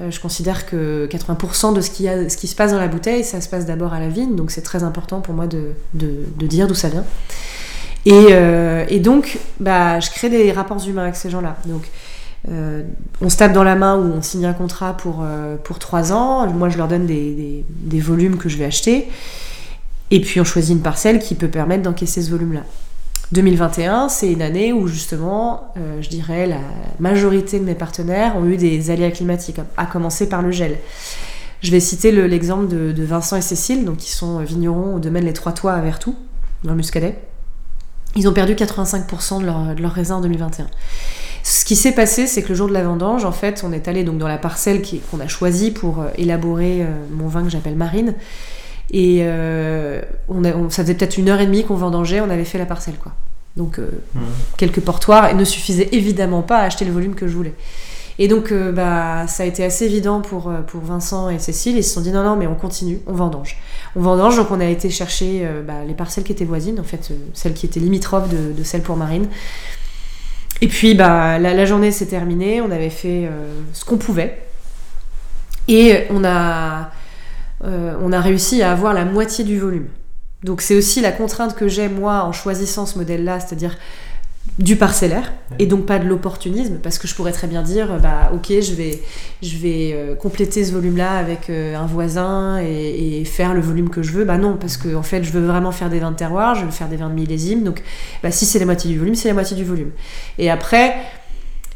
Euh, 0.00 0.10
je 0.10 0.20
considère 0.20 0.66
que 0.66 1.06
80% 1.10 1.74
de 1.74 1.80
ce 1.80 1.90
qui, 1.90 2.46
se 2.46 2.54
passe 2.54 2.72
dans 2.72 2.80
la 2.80 2.88
bouteille, 2.88 3.24
ça 3.24 3.40
se 3.40 3.48
passe 3.48 3.66
d'abord 3.66 3.92
à 3.92 4.00
la 4.00 4.08
vigne, 4.08 4.36
donc 4.36 4.50
c'est 4.50 4.62
très 4.62 4.84
important 4.84 5.20
pour 5.20 5.34
moi 5.34 5.46
de, 5.46 5.72
de, 5.94 6.46
dire 6.46 6.66
d'où 6.66 6.74
ça 6.74 6.88
vient. 6.88 7.04
Et, 8.06 8.28
euh, 8.30 8.84
et, 8.88 9.00
donc, 9.00 9.38
bah, 9.60 10.00
je 10.00 10.10
crée 10.10 10.30
des 10.30 10.50
rapports 10.50 10.84
humains 10.88 11.02
avec 11.02 11.16
ces 11.16 11.30
gens-là. 11.30 11.56
Donc, 11.66 11.88
on 13.20 13.28
se 13.28 13.36
tape 13.36 13.52
dans 13.52 13.62
la 13.62 13.76
main 13.76 13.96
ou 13.96 14.14
on 14.14 14.22
signe 14.22 14.46
un 14.46 14.52
contrat 14.52 14.96
pour, 14.96 15.20
euh, 15.22 15.56
pour 15.62 15.78
3 15.78 16.12
ans. 16.12 16.46
Moi, 16.48 16.68
je 16.68 16.78
leur 16.78 16.88
donne 16.88 17.06
des, 17.06 17.64
volumes 18.00 18.36
que 18.36 18.48
je 18.48 18.56
vais 18.56 18.64
acheter. 18.64 19.08
Et 20.10 20.20
puis, 20.20 20.40
on 20.40 20.44
choisit 20.44 20.74
une 20.76 20.82
parcelle 20.82 21.20
qui 21.20 21.34
peut 21.34 21.48
permettre 21.48 21.82
d'encaisser 21.82 22.22
ce 22.22 22.30
volume-là. 22.30 22.62
2021, 23.32 24.08
c'est 24.08 24.30
une 24.30 24.42
année 24.42 24.72
où 24.72 24.86
justement, 24.86 25.72
euh, 25.78 26.02
je 26.02 26.08
dirais, 26.08 26.46
la 26.46 26.60
majorité 27.00 27.58
de 27.58 27.64
mes 27.64 27.74
partenaires 27.74 28.36
ont 28.36 28.44
eu 28.44 28.56
des 28.56 28.90
aléas 28.90 29.10
climatiques, 29.10 29.58
à 29.76 29.86
commencer 29.86 30.28
par 30.28 30.42
le 30.42 30.50
gel. 30.50 30.78
Je 31.62 31.70
vais 31.70 31.80
citer 31.80 32.12
l'exemple 32.12 32.68
de, 32.68 33.02
Vincent 33.04 33.36
et 33.36 33.40
Cécile, 33.40 33.84
donc 33.84 33.98
qui 33.98 34.10
sont 34.10 34.38
vignerons 34.40 34.96
au 34.96 34.98
domaine 34.98 35.24
Les 35.24 35.32
Trois 35.32 35.52
Toits 35.52 35.72
à 35.72 35.80
Vertou, 35.80 36.14
dans 36.64 36.72
le 36.72 36.76
Muscadet. 36.76 37.16
Ils 38.16 38.28
ont 38.28 38.32
perdu 38.32 38.54
85% 38.54 39.40
de 39.40 39.46
leur, 39.46 39.74
de 39.74 39.80
leur 39.80 39.92
raisin 39.92 40.16
en 40.16 40.20
2021. 40.20 40.66
Ce 41.42 41.64
qui 41.64 41.74
s'est 41.74 41.92
passé, 41.92 42.26
c'est 42.26 42.42
que 42.42 42.50
le 42.50 42.54
jour 42.54 42.68
de 42.68 42.72
la 42.72 42.82
vendange, 42.82 43.24
en 43.24 43.32
fait, 43.32 43.62
on 43.64 43.72
est 43.72 43.88
allé 43.88 44.04
donc 44.04 44.18
dans 44.18 44.28
la 44.28 44.38
parcelle 44.38 44.82
qu'on 45.10 45.20
a 45.20 45.28
choisie 45.28 45.70
pour 45.70 46.00
euh, 46.00 46.08
élaborer 46.16 46.82
euh, 46.82 46.86
mon 47.10 47.28
vin 47.28 47.42
que 47.42 47.48
j'appelle 47.48 47.76
Marine. 47.76 48.14
Et 48.90 49.20
euh, 49.22 50.02
on, 50.28 50.70
ça 50.70 50.82
faisait 50.82 50.94
peut-être 50.94 51.16
une 51.16 51.28
heure 51.28 51.40
et 51.40 51.46
demie 51.46 51.64
qu'on 51.64 51.76
vendangeait, 51.76 52.20
on 52.20 52.30
avait 52.30 52.44
fait 52.44 52.58
la 52.58 52.66
parcelle, 52.66 52.96
quoi. 53.02 53.12
Donc 53.56 53.78
mmh. 53.78 54.20
quelques 54.56 54.80
portoirs, 54.80 55.28
et 55.28 55.34
ne 55.34 55.44
suffisait 55.44 55.90
évidemment 55.92 56.40
pas 56.42 56.58
à 56.58 56.62
acheter 56.64 56.84
le 56.86 56.92
volume 56.92 57.14
que 57.14 57.28
je 57.28 57.36
voulais. 57.36 57.54
Et 58.18 58.28
donc, 58.28 58.52
bah, 58.52 59.26
ça 59.26 59.42
a 59.42 59.46
été 59.46 59.64
assez 59.64 59.86
évident 59.86 60.20
pour, 60.20 60.52
pour 60.66 60.80
Vincent 60.82 61.28
et 61.28 61.38
Cécile. 61.38 61.76
Ils 61.76 61.84
se 61.84 61.92
sont 61.94 62.00
dit 62.00 62.12
non, 62.12 62.22
non, 62.22 62.36
mais 62.36 62.46
on 62.46 62.54
continue, 62.54 63.00
on 63.06 63.12
vendange. 63.12 63.56
On 63.96 64.00
vendange, 64.00 64.36
donc 64.36 64.50
on 64.50 64.60
a 64.60 64.66
été 64.66 64.90
chercher 64.90 65.46
bah, 65.66 65.84
les 65.86 65.94
parcelles 65.94 66.24
qui 66.24 66.32
étaient 66.32 66.44
voisines, 66.44 66.78
en 66.78 66.84
fait, 66.84 67.12
celles 67.34 67.54
qui 67.54 67.66
étaient 67.66 67.80
limitrophes 67.80 68.28
de, 68.28 68.52
de 68.52 68.64
celles 68.64 68.82
pour 68.82 68.96
Marine. 68.96 69.26
Et 70.62 70.68
puis 70.68 70.94
bah, 70.94 71.40
la, 71.40 71.64
journée 71.66 71.90
s'est 71.90 72.06
terminée, 72.06 72.60
on 72.60 72.70
avait 72.70 72.88
fait 72.88 73.26
euh, 73.26 73.52
ce 73.72 73.84
qu'on 73.84 73.98
pouvait. 73.98 74.42
Et 75.66 76.04
on 76.10 76.24
a, 76.24 76.92
euh, 77.64 77.96
on 78.02 78.12
a 78.12 78.20
réussi 78.20 78.62
à 78.62 78.72
avoir 78.72 78.94
la 78.94 79.04
moitié 79.04 79.44
du 79.44 79.58
volume. 79.58 79.88
Donc 80.42 80.60
c'est 80.60 80.76
aussi 80.76 81.00
la 81.00 81.12
contrainte 81.12 81.54
que 81.54 81.68
j'ai 81.68 81.88
moi 81.88 82.24
en 82.24 82.32
choisissant 82.32 82.86
ce 82.86 82.98
modèle-là, 82.98 83.38
c'est-à-dire 83.40 83.76
du 84.58 84.76
parcellaire 84.76 85.32
et 85.58 85.66
donc 85.66 85.86
pas 85.86 85.98
de 85.98 86.04
l'opportunisme 86.04 86.78
parce 86.82 86.98
que 86.98 87.06
je 87.06 87.14
pourrais 87.14 87.32
très 87.32 87.46
bien 87.46 87.62
dire 87.62 87.98
bah 88.02 88.32
ok 88.34 88.48
je 88.48 88.74
vais 88.74 89.00
je 89.40 89.56
vais 89.56 89.92
euh, 89.94 90.14
compléter 90.14 90.64
ce 90.64 90.72
volume 90.72 90.96
là 90.96 91.12
avec 91.12 91.48
euh, 91.48 91.76
un 91.76 91.86
voisin 91.86 92.58
et, 92.58 93.24
faire 93.24 93.54
le 93.54 93.60
volume 93.60 93.88
que 93.88 94.02
je 94.02 94.10
veux. 94.10 94.24
Bah 94.24 94.38
non 94.38 94.56
parce 94.56 94.76
que 94.76 94.94
en 94.94 95.02
fait 95.02 95.22
je 95.22 95.30
veux 95.30 95.46
vraiment 95.46 95.70
faire 95.70 95.88
des 95.88 96.00
vins 96.00 96.10
de 96.10 96.16
terroir 96.16 96.56
je 96.56 96.64
veux 96.64 96.70
faire 96.70 96.88
des 96.88 96.96
vins 96.96 97.08
de 97.08 97.14
millésime 97.14 97.62
donc 97.62 97.82
bah, 98.22 98.30
si 98.30 98.44
c'est 98.44 98.58
la 98.58 98.66
moitié 98.66 98.90
du 98.90 98.98
volume 98.98 99.14
c'est 99.14 99.28
la 99.28 99.34
moitié 99.34 99.56
du 99.56 99.64
volume. 99.64 99.92
Et 100.38 100.50
après 100.50 100.96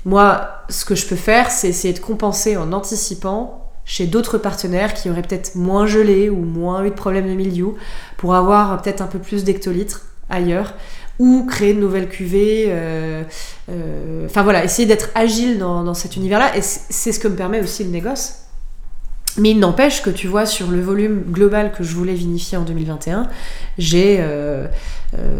moi 0.04 0.64
ce 0.68 0.84
que 0.84 0.96
je 0.96 1.06
peux 1.06 1.16
faire 1.16 1.50
c'est 1.50 1.68
essayer 1.68 1.94
de 1.94 2.00
compenser 2.00 2.56
en 2.56 2.72
anticipant 2.72 3.65
chez 3.86 4.06
d'autres 4.06 4.36
partenaires 4.36 4.92
qui 4.92 5.08
auraient 5.08 5.22
peut-être 5.22 5.54
moins 5.54 5.86
gelé 5.86 6.28
ou 6.28 6.42
moins 6.42 6.84
eu 6.84 6.90
de 6.90 6.94
problème 6.94 7.28
de 7.28 7.34
milieu 7.34 7.74
pour 8.16 8.34
avoir 8.34 8.82
peut-être 8.82 9.00
un 9.00 9.06
peu 9.06 9.20
plus 9.20 9.44
d'hectolitres 9.44 10.02
ailleurs 10.28 10.74
ou 11.20 11.46
créer 11.46 11.72
de 11.72 11.78
nouvelles 11.78 12.08
cuvées. 12.08 12.66
Euh, 12.68 13.22
euh, 13.70 14.26
enfin 14.26 14.42
voilà, 14.42 14.64
essayer 14.64 14.86
d'être 14.86 15.10
agile 15.14 15.58
dans, 15.58 15.94
cet 15.94 16.16
univers-là. 16.16 16.56
Et 16.56 16.62
c'est 16.62 17.12
ce 17.12 17.20
que 17.20 17.28
me 17.28 17.36
permet 17.36 17.60
aussi 17.60 17.84
le 17.84 17.90
négoce. 17.90 18.34
Mais 19.38 19.50
il 19.50 19.58
n'empêche 19.58 20.02
que 20.02 20.10
tu 20.10 20.26
vois, 20.26 20.46
sur 20.46 20.70
le 20.70 20.80
volume 20.80 21.22
global 21.30 21.72
que 21.72 21.84
je 21.84 21.94
voulais 21.94 22.14
vinifier 22.14 22.58
en 22.58 22.62
2021, 22.62 23.28
j'ai 23.78 24.18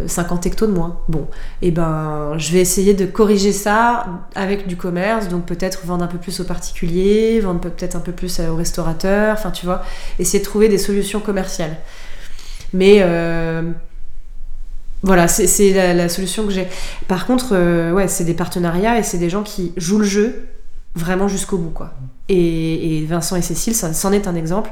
50 0.07 0.47
euh, 0.47 0.49
hectos 0.49 0.67
de 0.67 0.73
moins. 0.73 1.01
Bon, 1.09 1.27
et 1.63 1.69
eh 1.69 1.71
ben 1.71 2.35
je 2.39 2.53
vais 2.53 2.61
essayer 2.61 2.95
de 2.95 3.07
corriger 3.07 3.53
ça 3.53 4.07
avec 4.35 4.67
du 4.67 4.77
commerce, 4.77 5.29
donc 5.29 5.47
peut-être 5.47 5.87
vendre 5.87 6.05
un 6.05 6.09
peu 6.09 6.19
plus 6.19 6.41
aux 6.41 6.45
particuliers, 6.45 7.41
vendre 7.41 7.61
peut-être 7.61 7.97
un 7.97 8.01
peu 8.01 8.13
plus 8.13 8.41
aux 8.41 8.57
restaurateurs, 8.57 9.35
enfin 9.35 9.51
tu 9.51 9.67
vois, 9.67 9.83
essayer 10.19 10.41
de 10.41 10.45
trouver 10.45 10.69
des 10.69 10.79
solutions 10.79 11.21
commerciales. 11.21 11.77
Mais 12.73 13.03
voilà, 15.03 15.29
c'est 15.29 15.95
la, 15.95 16.09
solution 16.09 16.45
que 16.47 16.53
j'ai. 16.53 16.67
Par 17.07 17.27
contre, 17.27 17.51
euh, 17.53 17.93
ouais, 17.93 18.09
c'est 18.09 18.25
des 18.25 18.35
partenariats 18.35 18.99
et 18.99 19.03
c'est 19.03 19.19
des 19.19 19.31
gens 19.31 19.43
qui 19.43 19.73
jouent 19.77 19.99
le 19.99 20.05
jeu 20.05 20.49
vraiment 20.95 21.29
jusqu'au 21.29 21.59
bout, 21.59 21.71
quoi. 21.71 21.93
Et, 22.29 23.05
Vincent 23.09 23.37
et 23.37 23.43
Cécile, 23.43 23.77
c'en 23.77 24.13
est 24.13 24.27
un 24.27 24.35
exemple 24.35 24.71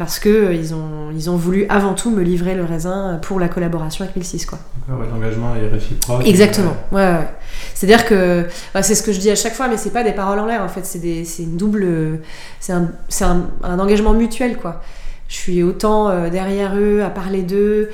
parce 0.00 0.18
que 0.18 0.30
euh, 0.30 0.54
ils 0.54 0.72
ont, 0.72 1.10
ils 1.12 1.28
ont 1.28 1.36
voulu 1.36 1.66
avant 1.68 1.92
tout 1.92 2.10
me 2.10 2.22
livrer 2.22 2.54
le 2.54 2.64
raisin 2.64 3.18
pour 3.20 3.38
la 3.38 3.48
collaboration 3.48 4.02
avec 4.02 4.16
1006, 4.16 4.46
quoi. 4.46 4.58
l'engagement 4.88 5.54
est 5.54 5.68
réciproque. 5.68 6.26
Exactement. 6.26 6.74
Ouais, 6.90 7.02
ouais. 7.02 7.28
C'est-à-dire 7.74 8.06
que 8.06 8.46
c'est 8.80 8.94
ce 8.94 9.02
que 9.02 9.12
je 9.12 9.20
dis 9.20 9.30
à 9.30 9.34
chaque 9.34 9.52
fois, 9.52 9.68
mais 9.68 9.76
c'est 9.76 9.90
pas 9.90 10.02
des 10.02 10.12
paroles 10.12 10.38
en 10.38 10.46
l'air. 10.46 10.62
En 10.62 10.68
fait, 10.68 10.86
c'est 10.86 11.42
une 11.42 11.58
double, 11.58 12.20
c'est 12.60 12.72
un, 12.72 12.88
un, 13.20 13.42
un, 13.62 13.78
engagement 13.78 14.14
mutuel, 14.14 14.56
quoi. 14.56 14.80
Je 15.28 15.34
suis 15.34 15.62
autant 15.62 16.08
euh, 16.08 16.30
derrière 16.30 16.76
eux 16.78 17.02
à 17.02 17.10
parler 17.10 17.42
d'eux 17.42 17.90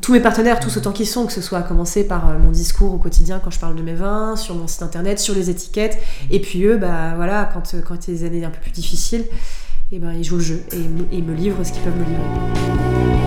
tous 0.00 0.12
mes 0.12 0.20
partenaires, 0.20 0.60
tous 0.60 0.76
autant 0.76 0.92
qu'ils 0.92 1.06
sont, 1.06 1.26
que 1.26 1.32
ce 1.32 1.40
soit 1.40 1.58
à 1.58 1.62
commencer 1.62 2.06
par 2.06 2.28
euh, 2.28 2.38
mon 2.38 2.50
discours 2.50 2.92
au 2.94 2.98
quotidien 2.98 3.40
quand 3.42 3.50
je 3.50 3.58
parle 3.58 3.76
de 3.76 3.82
mes 3.82 3.94
vins, 3.94 4.36
sur 4.36 4.54
mon 4.54 4.66
site 4.66 4.82
internet, 4.82 5.18
sur 5.18 5.34
les 5.34 5.48
étiquettes, 5.50 5.98
et 6.30 6.40
puis 6.40 6.64
eux, 6.64 6.76
bah 6.76 7.14
voilà, 7.16 7.48
quand, 7.52 7.74
euh, 7.74 7.80
quand 7.80 8.06
il 8.06 8.14
y 8.14 8.16
a 8.16 8.20
des 8.20 8.26
années 8.26 8.44
un 8.44 8.50
peu 8.50 8.60
plus 8.60 8.70
difficiles, 8.70 9.24
et 9.92 9.96
eh 9.96 9.98
ben, 10.00 10.12
ils 10.12 10.24
jouent 10.24 10.38
le 10.38 10.42
jeu 10.42 10.62
et, 10.72 11.22
me 11.22 11.34
livrent 11.34 11.64
ce 11.64 11.72
qu'ils 11.72 11.82
peuvent 11.82 11.96
me 11.96 12.04
livrer. 12.04 13.26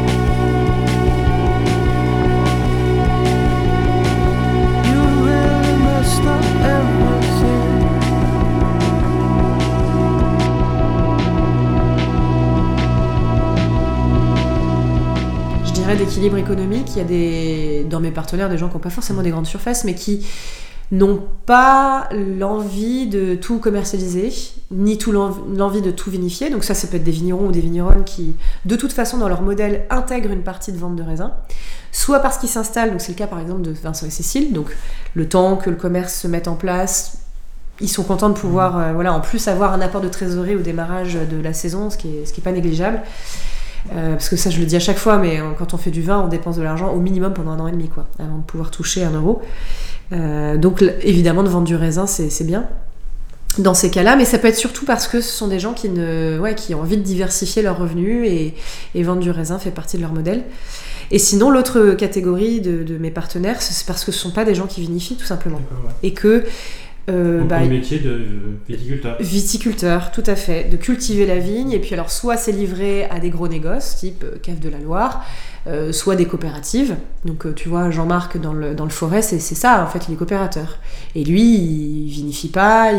d'équilibre 15.95 16.37
économique. 16.37 16.89
Il 16.95 16.97
y 16.97 17.01
a 17.01 17.03
des, 17.03 17.85
dans 17.89 17.99
mes 17.99 18.11
partenaires 18.11 18.49
des 18.49 18.57
gens 18.57 18.67
qui 18.67 18.75
n'ont 18.75 18.79
pas 18.79 18.89
forcément 18.89 19.21
des 19.21 19.31
grandes 19.31 19.47
surfaces, 19.47 19.83
mais 19.83 19.95
qui 19.95 20.25
n'ont 20.91 21.23
pas 21.45 22.09
l'envie 22.11 23.07
de 23.07 23.35
tout 23.35 23.59
commercialiser, 23.59 24.33
ni 24.71 24.97
tout 24.97 25.11
l'envie 25.11 25.81
de 25.81 25.91
tout 25.91 26.09
vinifier. 26.09 26.49
Donc 26.49 26.63
ça, 26.63 26.73
ça 26.73 26.87
peut 26.87 26.97
être 26.97 27.03
des 27.03 27.11
vignerons 27.11 27.47
ou 27.47 27.51
des 27.51 27.61
vigneronnes 27.61 28.03
qui, 28.03 28.35
de 28.65 28.75
toute 28.75 28.93
façon, 28.93 29.17
dans 29.17 29.29
leur 29.29 29.41
modèle, 29.41 29.85
intègrent 29.89 30.31
une 30.31 30.43
partie 30.43 30.71
de 30.71 30.77
vente 30.77 30.95
de 30.95 31.03
raisin. 31.03 31.33
Soit 31.91 32.19
parce 32.19 32.37
qu'ils 32.37 32.49
s'installent, 32.49 32.91
donc 32.91 33.01
c'est 33.01 33.11
le 33.11 33.17
cas 33.17 33.27
par 33.27 33.39
exemple 33.39 33.61
de 33.61 33.71
Vincent 33.71 34.05
et 34.05 34.11
Cécile, 34.11 34.53
donc 34.53 34.75
le 35.13 35.27
temps 35.27 35.57
que 35.57 35.69
le 35.69 35.75
commerce 35.75 36.13
se 36.13 36.27
mette 36.27 36.47
en 36.47 36.55
place, 36.55 37.17
ils 37.81 37.87
sont 37.87 38.03
contents 38.03 38.29
de 38.29 38.33
pouvoir, 38.33 38.77
euh, 38.77 38.93
voilà, 38.93 39.13
en 39.13 39.21
plus 39.21 39.47
avoir 39.47 39.73
un 39.73 39.81
apport 39.81 40.01
de 40.01 40.09
trésorerie 40.09 40.55
au 40.55 40.59
démarrage 40.59 41.15
de 41.15 41.41
la 41.41 41.53
saison, 41.53 41.89
ce 41.89 41.97
qui 41.97 42.17
est, 42.17 42.25
ce 42.25 42.33
qui 42.33 42.41
est 42.41 42.43
pas 42.43 42.51
négligeable. 42.51 43.01
Euh, 43.93 44.11
parce 44.11 44.27
que 44.27 44.35
ça, 44.35 44.49
je 44.49 44.59
le 44.59 44.65
dis 44.65 44.75
à 44.75 44.81
chaque 44.81 44.97
fois, 44.97 45.17
mais 45.17 45.39
euh, 45.39 45.51
quand 45.57 45.73
on 45.73 45.77
fait 45.77 45.91
du 45.91 46.01
vin, 46.01 46.19
on 46.19 46.27
dépense 46.27 46.57
de 46.57 46.61
l'argent 46.61 46.91
au 46.91 46.99
minimum 46.99 47.33
pendant 47.33 47.51
un 47.51 47.59
an 47.59 47.67
et 47.67 47.71
demi, 47.71 47.87
quoi, 47.87 48.07
avant 48.19 48.37
de 48.37 48.43
pouvoir 48.43 48.71
toucher 48.71 49.03
un 49.03 49.11
euro. 49.11 49.41
Donc 50.11 50.83
évidemment 51.01 51.43
de 51.43 51.49
vendre 51.49 51.67
du 51.67 51.75
raisin, 51.75 52.07
c'est 52.07 52.45
bien 52.45 52.67
dans 53.57 53.73
ces 53.73 53.89
cas-là, 53.89 54.15
mais 54.15 54.25
ça 54.25 54.37
peut 54.37 54.47
être 54.47 54.55
surtout 54.55 54.85
parce 54.85 55.07
que 55.07 55.21
ce 55.21 55.31
sont 55.31 55.47
des 55.47 55.59
gens 55.59 55.73
qui, 55.73 55.89
ne, 55.89 56.39
ouais, 56.39 56.55
qui 56.55 56.75
ont 56.75 56.81
envie 56.81 56.97
de 56.97 57.01
diversifier 57.01 57.61
leurs 57.61 57.77
revenus 57.77 58.25
et, 58.25 58.53
et 58.95 59.03
vendre 59.03 59.21
du 59.21 59.31
raisin 59.31 59.59
fait 59.59 59.71
partie 59.71 59.97
de 59.97 60.01
leur 60.01 60.13
modèle. 60.13 60.43
Et 61.11 61.19
sinon, 61.19 61.49
l'autre 61.49 61.95
catégorie 61.95 62.61
de, 62.61 62.97
mes 62.97 63.11
partenaires, 63.11 63.61
c'est 63.61 63.85
parce 63.85 64.05
que 64.05 64.11
ce 64.11 64.17
ne 64.17 64.21
sont 64.29 64.31
pas 64.31 64.45
des 64.45 64.53
gens 64.53 64.67
qui 64.67 64.81
vinifient 64.81 65.15
tout 65.15 65.25
simplement. 65.25 65.61
Et 66.03 66.13
que 66.13 66.43
euh, 67.09 67.43
bah, 67.43 67.63
le 67.63 67.69
métier 67.69 67.97
de 67.97 68.21
viticulteur. 68.67 69.17
Viticulteur, 69.19 70.11
tout 70.11 70.23
à 70.27 70.35
fait. 70.35 70.69
De 70.69 70.77
cultiver 70.77 71.25
la 71.25 71.39
vigne. 71.39 71.71
Et 71.71 71.79
puis 71.79 71.93
alors, 71.93 72.11
soit 72.11 72.37
c'est 72.37 72.51
livré 72.51 73.05
à 73.05 73.19
des 73.19 73.31
gros 73.31 73.47
négoces, 73.47 73.95
type 73.95 74.23
euh, 74.23 74.37
Cave 74.41 74.59
de 74.59 74.69
la 74.69 74.77
Loire, 74.77 75.25
euh, 75.67 75.91
soit 75.91 76.15
des 76.15 76.25
coopératives. 76.25 76.95
Donc 77.25 77.45
euh, 77.45 77.53
tu 77.53 77.69
vois, 77.69 77.89
Jean-Marc 77.91 78.37
dans 78.37 78.53
le, 78.53 78.75
dans 78.75 78.85
le 78.85 78.89
forêt, 78.89 79.21
c'est 79.21 79.39
ça, 79.39 79.83
en 79.83 79.87
fait, 79.87 80.07
il 80.07 80.13
est 80.13 80.17
coopérateur. 80.17 80.79
Et 81.15 81.23
lui, 81.23 81.43
il 81.43 82.09
vinifie 82.09 82.49
pas, 82.49 82.91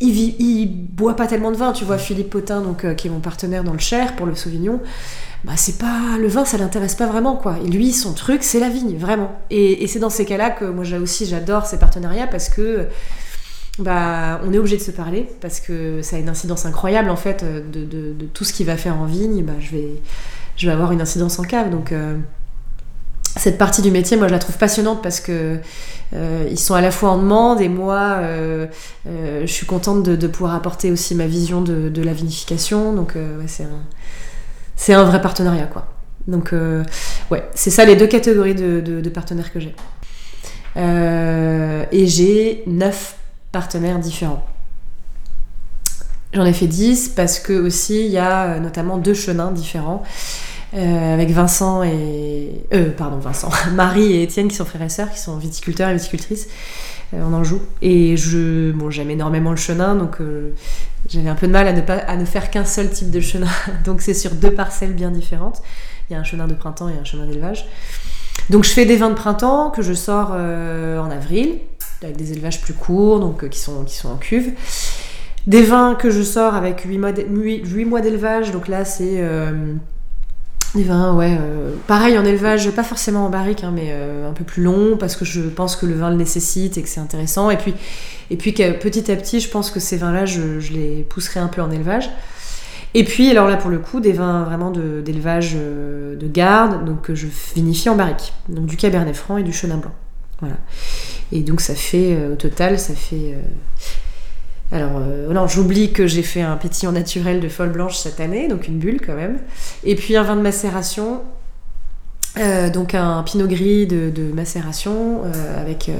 il, 0.00 0.08
il, 0.08 0.66
boit 0.66 1.16
pas 1.16 1.26
tellement 1.26 1.50
de 1.50 1.56
vin. 1.56 1.72
Tu 1.72 1.84
vois, 1.84 1.98
Philippe 1.98 2.30
Potin, 2.30 2.60
donc, 2.60 2.94
qui 2.96 3.08
est 3.08 3.10
mon 3.10 3.20
partenaire 3.20 3.64
dans 3.64 3.72
le 3.72 3.78
Cher 3.78 4.16
pour 4.16 4.26
le 4.26 4.34
Sauvignon, 4.34 4.80
bah 5.44 5.52
c'est 5.54 5.78
pas 5.78 6.18
le 6.18 6.26
vin 6.26 6.44
ça 6.44 6.58
l'intéresse 6.58 6.96
pas 6.96 7.06
vraiment 7.06 7.36
quoi 7.36 7.58
et 7.64 7.68
lui 7.68 7.92
son 7.92 8.12
truc 8.12 8.42
c'est 8.42 8.58
la 8.58 8.68
vigne 8.68 8.96
vraiment 8.96 9.40
et, 9.50 9.86
c'est 9.86 10.00
dans 10.00 10.10
ces 10.10 10.24
cas 10.24 10.36
là 10.36 10.50
que 10.50 10.64
moi 10.64 10.84
aussi 11.00 11.26
j'adore 11.26 11.64
ces 11.64 11.78
partenariats 11.78 12.26
parce 12.26 12.48
que 12.48 12.88
bah, 13.78 14.40
on 14.44 14.52
est 14.52 14.58
obligé 14.58 14.76
de 14.76 14.82
se 14.82 14.90
parler 14.90 15.28
parce 15.40 15.60
que 15.60 16.02
ça 16.02 16.16
a 16.16 16.18
une 16.18 16.28
incidence 16.28 16.66
incroyable 16.66 17.10
en 17.10 17.16
fait 17.16 17.42
euh, 17.44 17.62
de, 17.62 18.26
tout 18.34 18.44
ce 18.44 18.52
qu'il 18.52 18.66
va 18.66 18.76
faire 18.76 18.96
en 18.96 19.04
vigne. 19.04 19.44
Bah, 19.44 19.54
je, 19.60 19.70
vais, 19.70 19.88
je 20.58 20.66
vais 20.66 20.72
avoir 20.72 20.92
une 20.92 21.00
incidence 21.00 21.38
en 21.38 21.42
cave. 21.42 21.70
Donc 21.70 21.92
euh, 21.92 22.18
cette 23.36 23.56
partie 23.56 23.80
du 23.80 23.90
métier, 23.90 24.16
moi 24.16 24.28
je 24.28 24.32
la 24.32 24.38
trouve 24.38 24.58
passionnante 24.58 25.02
parce 25.02 25.20
que 25.20 25.58
euh, 26.14 26.48
ils 26.50 26.58
sont 26.58 26.74
à 26.74 26.80
la 26.80 26.90
fois 26.90 27.10
en 27.10 27.18
demande 27.18 27.60
et 27.60 27.68
moi 27.68 28.20
je 29.06 29.46
suis 29.46 29.66
contente 29.66 30.02
de, 30.02 30.26
pouvoir 30.26 30.54
apporter 30.54 30.90
aussi 30.90 31.14
ma 31.14 31.26
vision 31.26 31.62
de, 31.62 32.02
la 32.02 32.12
vinification. 32.12 32.92
Donc 32.92 33.14
c'est 33.46 33.64
un, 33.64 33.80
c'est 34.76 34.92
un 34.92 35.04
vrai 35.04 35.22
partenariat 35.22 35.66
quoi. 35.66 35.86
Donc 36.26 36.52
ouais, 37.30 37.48
c'est 37.54 37.70
ça 37.70 37.84
les 37.84 37.96
deux 37.96 38.06
catégories 38.06 38.54
de, 38.54 39.08
partenaires 39.08 39.52
que 39.52 39.60
j'ai. 39.60 39.74
et 40.76 42.06
j'ai 42.06 42.64
neuf 42.66 43.16
partenaires 43.52 43.98
différents. 43.98 44.44
J'en 46.34 46.44
ai 46.44 46.52
fait 46.52 46.66
10 46.66 47.10
parce 47.10 47.38
que 47.38 47.54
aussi 47.54 48.04
il 48.04 48.12
y 48.12 48.18
a 48.18 48.44
euh, 48.44 48.60
notamment 48.60 48.98
deux 48.98 49.14
chenins 49.14 49.50
différents 49.50 50.02
euh, 50.74 51.14
avec 51.14 51.30
Vincent 51.30 51.82
et 51.82 52.64
euh, 52.74 52.90
pardon 52.90 53.18
Vincent, 53.18 53.50
Marie 53.72 54.12
et 54.12 54.22
Étienne 54.22 54.48
qui 54.48 54.56
sont 54.56 54.64
frères 54.64 54.82
et 54.82 54.88
sœurs, 54.88 55.10
qui 55.10 55.18
sont 55.18 55.36
viticulteurs 55.36 55.88
et 55.90 55.94
viticultrices 55.94 56.48
euh, 57.14 57.22
en 57.22 57.32
Anjou. 57.32 57.60
Et 57.82 58.16
je 58.16 58.72
bon 58.72 58.90
j'aime 58.90 59.10
énormément 59.10 59.50
le 59.50 59.56
chenin 59.56 59.94
donc 59.94 60.18
j'avais 61.08 61.28
un 61.28 61.34
peu 61.34 61.46
de 61.46 61.52
mal 61.52 61.66
à 61.68 61.72
ne 61.72 61.80
pas 61.80 61.96
à 61.96 62.16
ne 62.16 62.24
faire 62.24 62.50
qu'un 62.50 62.64
seul 62.64 62.90
type 62.90 63.10
de 63.10 63.20
chenin 63.20 63.48
donc 63.84 64.00
c'est 64.00 64.14
sur 64.14 64.32
deux 64.32 64.52
parcelles 64.52 64.94
bien 64.94 65.10
différentes. 65.10 65.62
Il 66.10 66.14
y 66.14 66.16
a 66.16 66.20
un 66.20 66.24
chenin 66.24 66.46
de 66.46 66.54
printemps 66.54 66.88
et 66.88 66.98
un 66.98 67.04
chenin 67.04 67.26
d'élevage. 67.26 67.66
Donc 68.50 68.64
je 68.64 68.70
fais 68.70 68.86
des 68.86 68.96
vins 68.96 69.10
de 69.10 69.14
printemps 69.14 69.70
que 69.70 69.82
je 69.82 69.92
sors 69.92 70.30
en 70.30 71.10
avril 71.10 71.58
avec 72.04 72.16
des 72.16 72.32
élevages 72.32 72.60
plus 72.60 72.74
courts, 72.74 73.20
donc 73.20 73.42
euh, 73.44 73.48
qui, 73.48 73.58
sont, 73.58 73.84
qui 73.84 73.94
sont 73.94 74.08
en 74.08 74.16
cuve. 74.16 74.52
Des 75.46 75.62
vins 75.62 75.94
que 75.94 76.10
je 76.10 76.22
sors 76.22 76.54
avec 76.54 76.82
8 76.82 76.98
mois 76.98 78.00
d'élevage, 78.00 78.52
donc 78.52 78.68
là 78.68 78.84
c'est 78.84 79.16
euh, 79.18 79.74
des 80.78 80.84
vins, 80.84 81.14
ouais, 81.14 81.36
euh, 81.38 81.74
pareil 81.86 82.16
en 82.18 82.24
élevage, 82.24 82.70
pas 82.70 82.84
forcément 82.84 83.26
en 83.26 83.30
barrique, 83.30 83.64
hein, 83.64 83.72
mais 83.74 83.92
un 83.92 84.32
peu 84.32 84.44
plus 84.44 84.62
long, 84.62 84.96
parce 84.96 85.16
que 85.16 85.24
je 85.24 85.40
pense 85.42 85.76
que 85.76 85.86
le 85.86 85.94
vin 85.94 86.10
le 86.10 86.16
nécessite 86.16 86.78
et 86.78 86.82
que 86.82 86.88
c'est 86.88 87.00
intéressant. 87.00 87.50
Et 87.50 87.56
puis, 87.56 87.74
et 88.30 88.36
puis 88.36 88.52
petit 88.52 89.10
à 89.10 89.16
petit, 89.16 89.40
je 89.40 89.48
pense 89.48 89.70
que 89.70 89.80
ces 89.80 89.96
vins-là, 89.96 90.24
je, 90.24 90.60
je, 90.60 90.72
les 90.72 91.02
pousserai 91.02 91.40
un 91.40 91.48
peu 91.48 91.62
en 91.62 91.70
élevage. 91.70 92.10
Et 92.94 93.04
puis, 93.04 93.30
alors 93.30 93.48
là, 93.48 93.56
pour 93.56 93.70
le 93.70 93.78
coup, 93.78 94.00
des 94.00 94.12
vins 94.12 94.44
vraiment 94.44 94.70
d'élevage 94.70 95.54
de, 95.54 96.26
garde, 96.26 96.84
donc 96.84 97.12
je 97.12 97.26
vinifie 97.54 97.88
en 97.88 97.96
barrique. 97.96 98.32
Donc 98.48 98.66
du 98.66 98.76
cabernet 98.76 99.14
franc 99.14 99.36
et 99.36 99.42
du 99.42 99.52
chenin 99.52 99.76
blanc. 99.76 99.92
Voilà. 100.40 100.56
Et 101.32 101.40
donc 101.40 101.60
ça 101.60 101.74
fait, 101.74 102.14
euh, 102.14 102.32
au 102.32 102.36
total, 102.36 102.78
ça 102.78 102.94
fait... 102.94 103.36
Euh, 104.72 104.76
alors, 104.76 105.00
euh, 105.00 105.32
non, 105.32 105.46
j'oublie 105.46 105.92
que 105.92 106.06
j'ai 106.06 106.22
fait 106.22 106.42
un 106.42 106.56
pétillant 106.56 106.92
naturel 106.92 107.40
de 107.40 107.48
folle 107.48 107.70
blanche 107.70 107.96
cette 107.96 108.20
année, 108.20 108.48
donc 108.48 108.68
une 108.68 108.78
bulle 108.78 109.00
quand 109.04 109.14
même. 109.14 109.38
Et 109.84 109.94
puis 109.94 110.16
un 110.16 110.22
vin 110.22 110.36
de 110.36 110.42
macération, 110.42 111.22
donc 112.72 112.94
un 112.94 113.24
pinot 113.24 113.48
gris 113.48 113.88
de, 113.88 114.12
macération 114.32 115.22
avec 115.56 115.90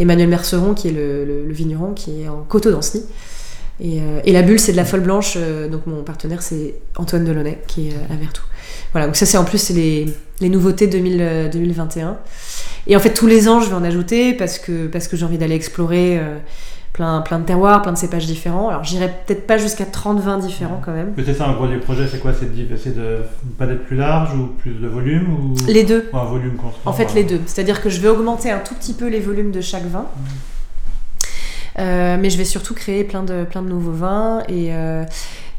Emmanuel 0.00 0.28
Merceron, 0.28 0.74
qui 0.74 0.88
est 0.88 0.92
le, 0.92 1.46
vigneron, 1.48 1.92
qui 1.92 2.22
est 2.22 2.28
en 2.28 2.42
coteau 2.42 2.72
d'Anceny. 2.72 3.04
Et, 3.78 4.00
et, 4.24 4.32
la 4.32 4.42
bulle, 4.42 4.58
c'est 4.58 4.72
de 4.72 4.76
la 4.76 4.84
folle 4.84 5.02
blanche, 5.02 5.38
donc 5.70 5.86
mon 5.86 6.02
partenaire, 6.02 6.42
c'est 6.42 6.74
Antoine 6.96 7.24
Delaunay, 7.24 7.58
qui 7.68 7.88
est 7.88 7.94
à 8.10 8.16
Vertou. 8.16 8.42
Voilà, 8.90 9.06
donc 9.06 9.14
ça, 9.14 9.26
c'est 9.26 9.38
en 9.38 9.44
plus, 9.44 9.70
les, 9.70 10.06
les, 10.40 10.48
nouveautés 10.48 10.88
2000, 10.88 11.50
2021. 11.52 12.18
Et 12.86 12.96
en 12.96 13.00
fait, 13.00 13.12
tous 13.12 13.26
les 13.26 13.48
ans, 13.48 13.60
je 13.60 13.68
vais 13.68 13.74
en 13.74 13.84
ajouter 13.84 14.32
parce 14.32 14.58
que, 14.58 14.86
parce 14.86 15.08
que 15.08 15.16
j'ai 15.16 15.24
envie 15.24 15.38
d'aller 15.38 15.54
explorer 15.54 16.18
euh, 16.18 16.36
plein, 16.96 17.20
plein 17.20 17.38
de 17.38 17.44
terroirs, 17.44 17.82
plein 17.82 17.92
de 17.92 17.98
cépages 17.98 18.24
différents. 18.24 18.70
Alors, 18.70 18.82
j'irai 18.82 19.08
peut-être 19.08 19.46
pas 19.46 19.58
jusqu'à 19.58 19.84
30 19.84 20.18
vins 20.18 20.38
différents 20.38 20.80
quand 20.82 20.92
même. 20.92 21.12
Peut-être 21.12 21.36
ça, 21.36 21.46
un 21.46 21.52
gros 21.52 21.66
du 21.66 21.78
projet, 21.78 22.08
c'est 22.10 22.18
quoi? 22.18 22.32
C'est 22.32 22.50
de, 22.56 22.64
de 22.64 23.22
pas 23.58 23.66
d'être 23.66 23.84
plus 23.84 23.96
large 23.96 24.34
ou 24.34 24.46
plus 24.46 24.72
de 24.72 24.88
volume 24.88 25.28
ou... 25.28 25.54
Les 25.68 25.84
deux. 25.84 26.08
un 26.14 26.24
volume 26.24 26.56
constant 26.56 26.88
En 26.88 26.94
fait, 26.94 27.12
les 27.12 27.24
deux. 27.24 27.42
C'est-à-dire 27.44 27.82
que 27.82 27.90
je 27.90 28.00
vais 28.00 28.08
augmenter 28.08 28.50
un 28.50 28.60
tout 28.60 28.74
petit 28.74 28.94
peu 28.94 29.08
les 29.08 29.20
volumes 29.20 29.50
de 29.50 29.60
chaque 29.60 29.84
vin. 29.84 30.06
Mmh. 30.16 30.22
Euh, 31.78 32.16
mais 32.18 32.30
je 32.30 32.38
vais 32.38 32.46
surtout 32.46 32.72
créer 32.72 33.04
plein 33.04 33.22
de, 33.22 33.44
plein 33.44 33.60
de 33.60 33.68
nouveaux 33.68 33.92
vins 33.92 34.42
et, 34.48 34.68
euh, 34.70 35.04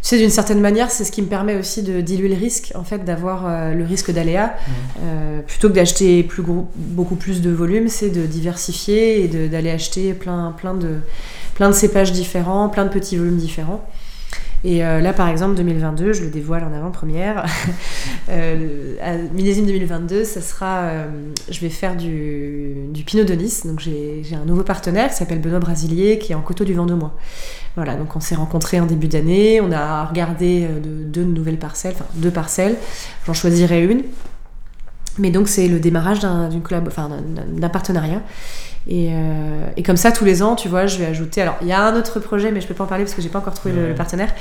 sais, 0.08 0.17
d'une 0.17 0.30
certaine 0.30 0.62
manière, 0.62 0.91
c'est 0.91 1.04
ce 1.04 1.12
qui 1.12 1.22
me 1.22 1.28
permet 1.28 1.56
aussi 1.56 1.84
de 1.84 2.02
diluer 2.02 2.30
le 2.30 2.36
risque, 2.36 2.72
en 2.76 2.84
fait, 2.84 3.04
d'avoir 3.04 3.46
euh, 3.46 3.74
le 3.74 3.84
risque 3.84 4.12
d'aléa. 4.12 4.48
Mmh. 4.48 4.72
Euh, 5.04 5.41
plutôt 5.41 5.70
que 5.70 5.74
d'acheter 5.74 6.24
plus 6.24 6.43
gros, 6.43 6.70
beaucoup 6.76 7.15
plus 7.15 7.41
de 7.41 7.52
volume, 7.52 7.88
c'est 7.88 8.10
de 8.10 8.26
diversifier 8.26 9.24
et 9.24 9.28
d'aller 9.28 9.72
acheter 9.72 10.13
plein, 10.13 10.54
plein, 10.58 10.74
de, 10.74 11.00
plein 11.56 11.70
de 11.70 11.76
cépages 11.76 12.12
différents, 12.12 12.70
plein 12.70 12.86
de 12.86 12.89
petits 12.89 13.17
volumes 13.17 13.38
différents. 13.38 13.86
Et 14.63 14.84
euh, 14.84 15.02
là, 15.02 15.13
par 15.13 15.30
exemple, 15.30 15.56
2022, 15.56 16.13
je 16.13 16.24
le 16.24 16.30
dévoile 16.30 16.63
en 16.63 16.74
avant-première. 16.74 17.46
euh, 18.30 19.28
millésime 19.34 19.65
2022, 19.65 20.24
ça 20.24 20.41
sera, 20.41 20.91
je 21.50 21.60
vais 21.60 21.70
faire 21.70 21.96
du, 21.96 22.74
du 22.89 23.04
Pinot 23.04 23.24
de 23.24 23.34
Nice. 23.34 23.65
Donc 23.65 23.80
j'ai 23.80 24.24
un 24.34 24.46
nouveau 24.46 24.63
partenaire 24.63 25.10
qui 25.10 25.15
s'appelle 25.15 25.39
Benoît 25.39 25.60
Brasilier, 25.60 26.17
qui 26.17 26.32
est 26.32 26.36
en 26.36 26.41
coteau 26.41 26.63
du 26.63 26.74
Vendômois. 26.74 27.13
Voilà, 27.78 27.94
donc 27.94 28.16
on 28.16 28.20
s'est 28.20 28.34
rencontrés 28.34 28.80
en 28.80 28.88
début 28.88 29.08
d'année, 29.08 29.62
on 29.62 29.72
a 29.72 30.04
regardé 30.04 30.68
euh, 30.68 30.80
deux 31.06 31.24
nouvelles 31.24 31.60
parcelles, 31.60 31.94
enfin 31.94 32.08
deux 32.16 32.32
parcelles, 32.32 32.76
j'en 33.28 33.36
choisirai 33.36 33.86
une. 33.86 34.02
Mais 35.20 35.30
donc 35.30 35.48
c'est 35.48 35.68
le 35.68 35.80
démarrage 35.80 36.20
d'un 36.20 36.50
enfin, 36.88 37.10
partenariat. 37.72 38.22
Euh, 38.90 39.68
et, 39.76 39.84
comme 39.84 39.98
ça, 39.98 40.12
tous 40.12 40.26
les 40.26 40.42
ans, 40.42 40.56
tu 40.56 40.70
vois, 40.70 40.88
je 40.88 40.98
vais 40.98 41.06
ajouter. 41.06 41.42
Alors, 41.42 41.58
il 41.62 41.68
y 41.68 41.72
a 41.72 41.84
un 41.84 41.96
autre 41.96 42.20
projet, 42.20 42.52
mais 42.52 42.62
je 42.62 42.68
peux 42.68 42.74
pas 42.74 42.86
en 42.86 42.88
parler 42.88 43.04
parce 43.04 43.16
que 43.16 43.22
j'ai 43.22 43.30
pas 43.30 43.40
encore 43.40 43.54
trouvé 43.54 43.76
le, 43.76 43.94
partenaire. 43.94 44.34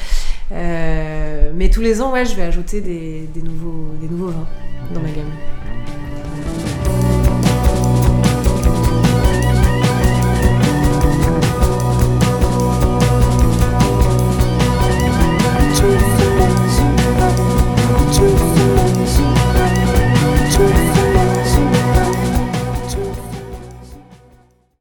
Euh, 0.52 1.50
mais 1.54 1.68
tous 1.68 1.80
les 1.82 2.00
ans, 2.00 2.12
ouais, 2.12 2.24
je 2.24 2.34
vais 2.36 2.42
ajouter 2.42 2.80
des, 2.80 3.28
nouveaux, 3.42 3.92
des 4.00 4.08
nouveaux 4.08 4.28
vins 4.28 4.46
dans 4.94 5.00
ma 5.00 5.08
gamme. 5.08 5.26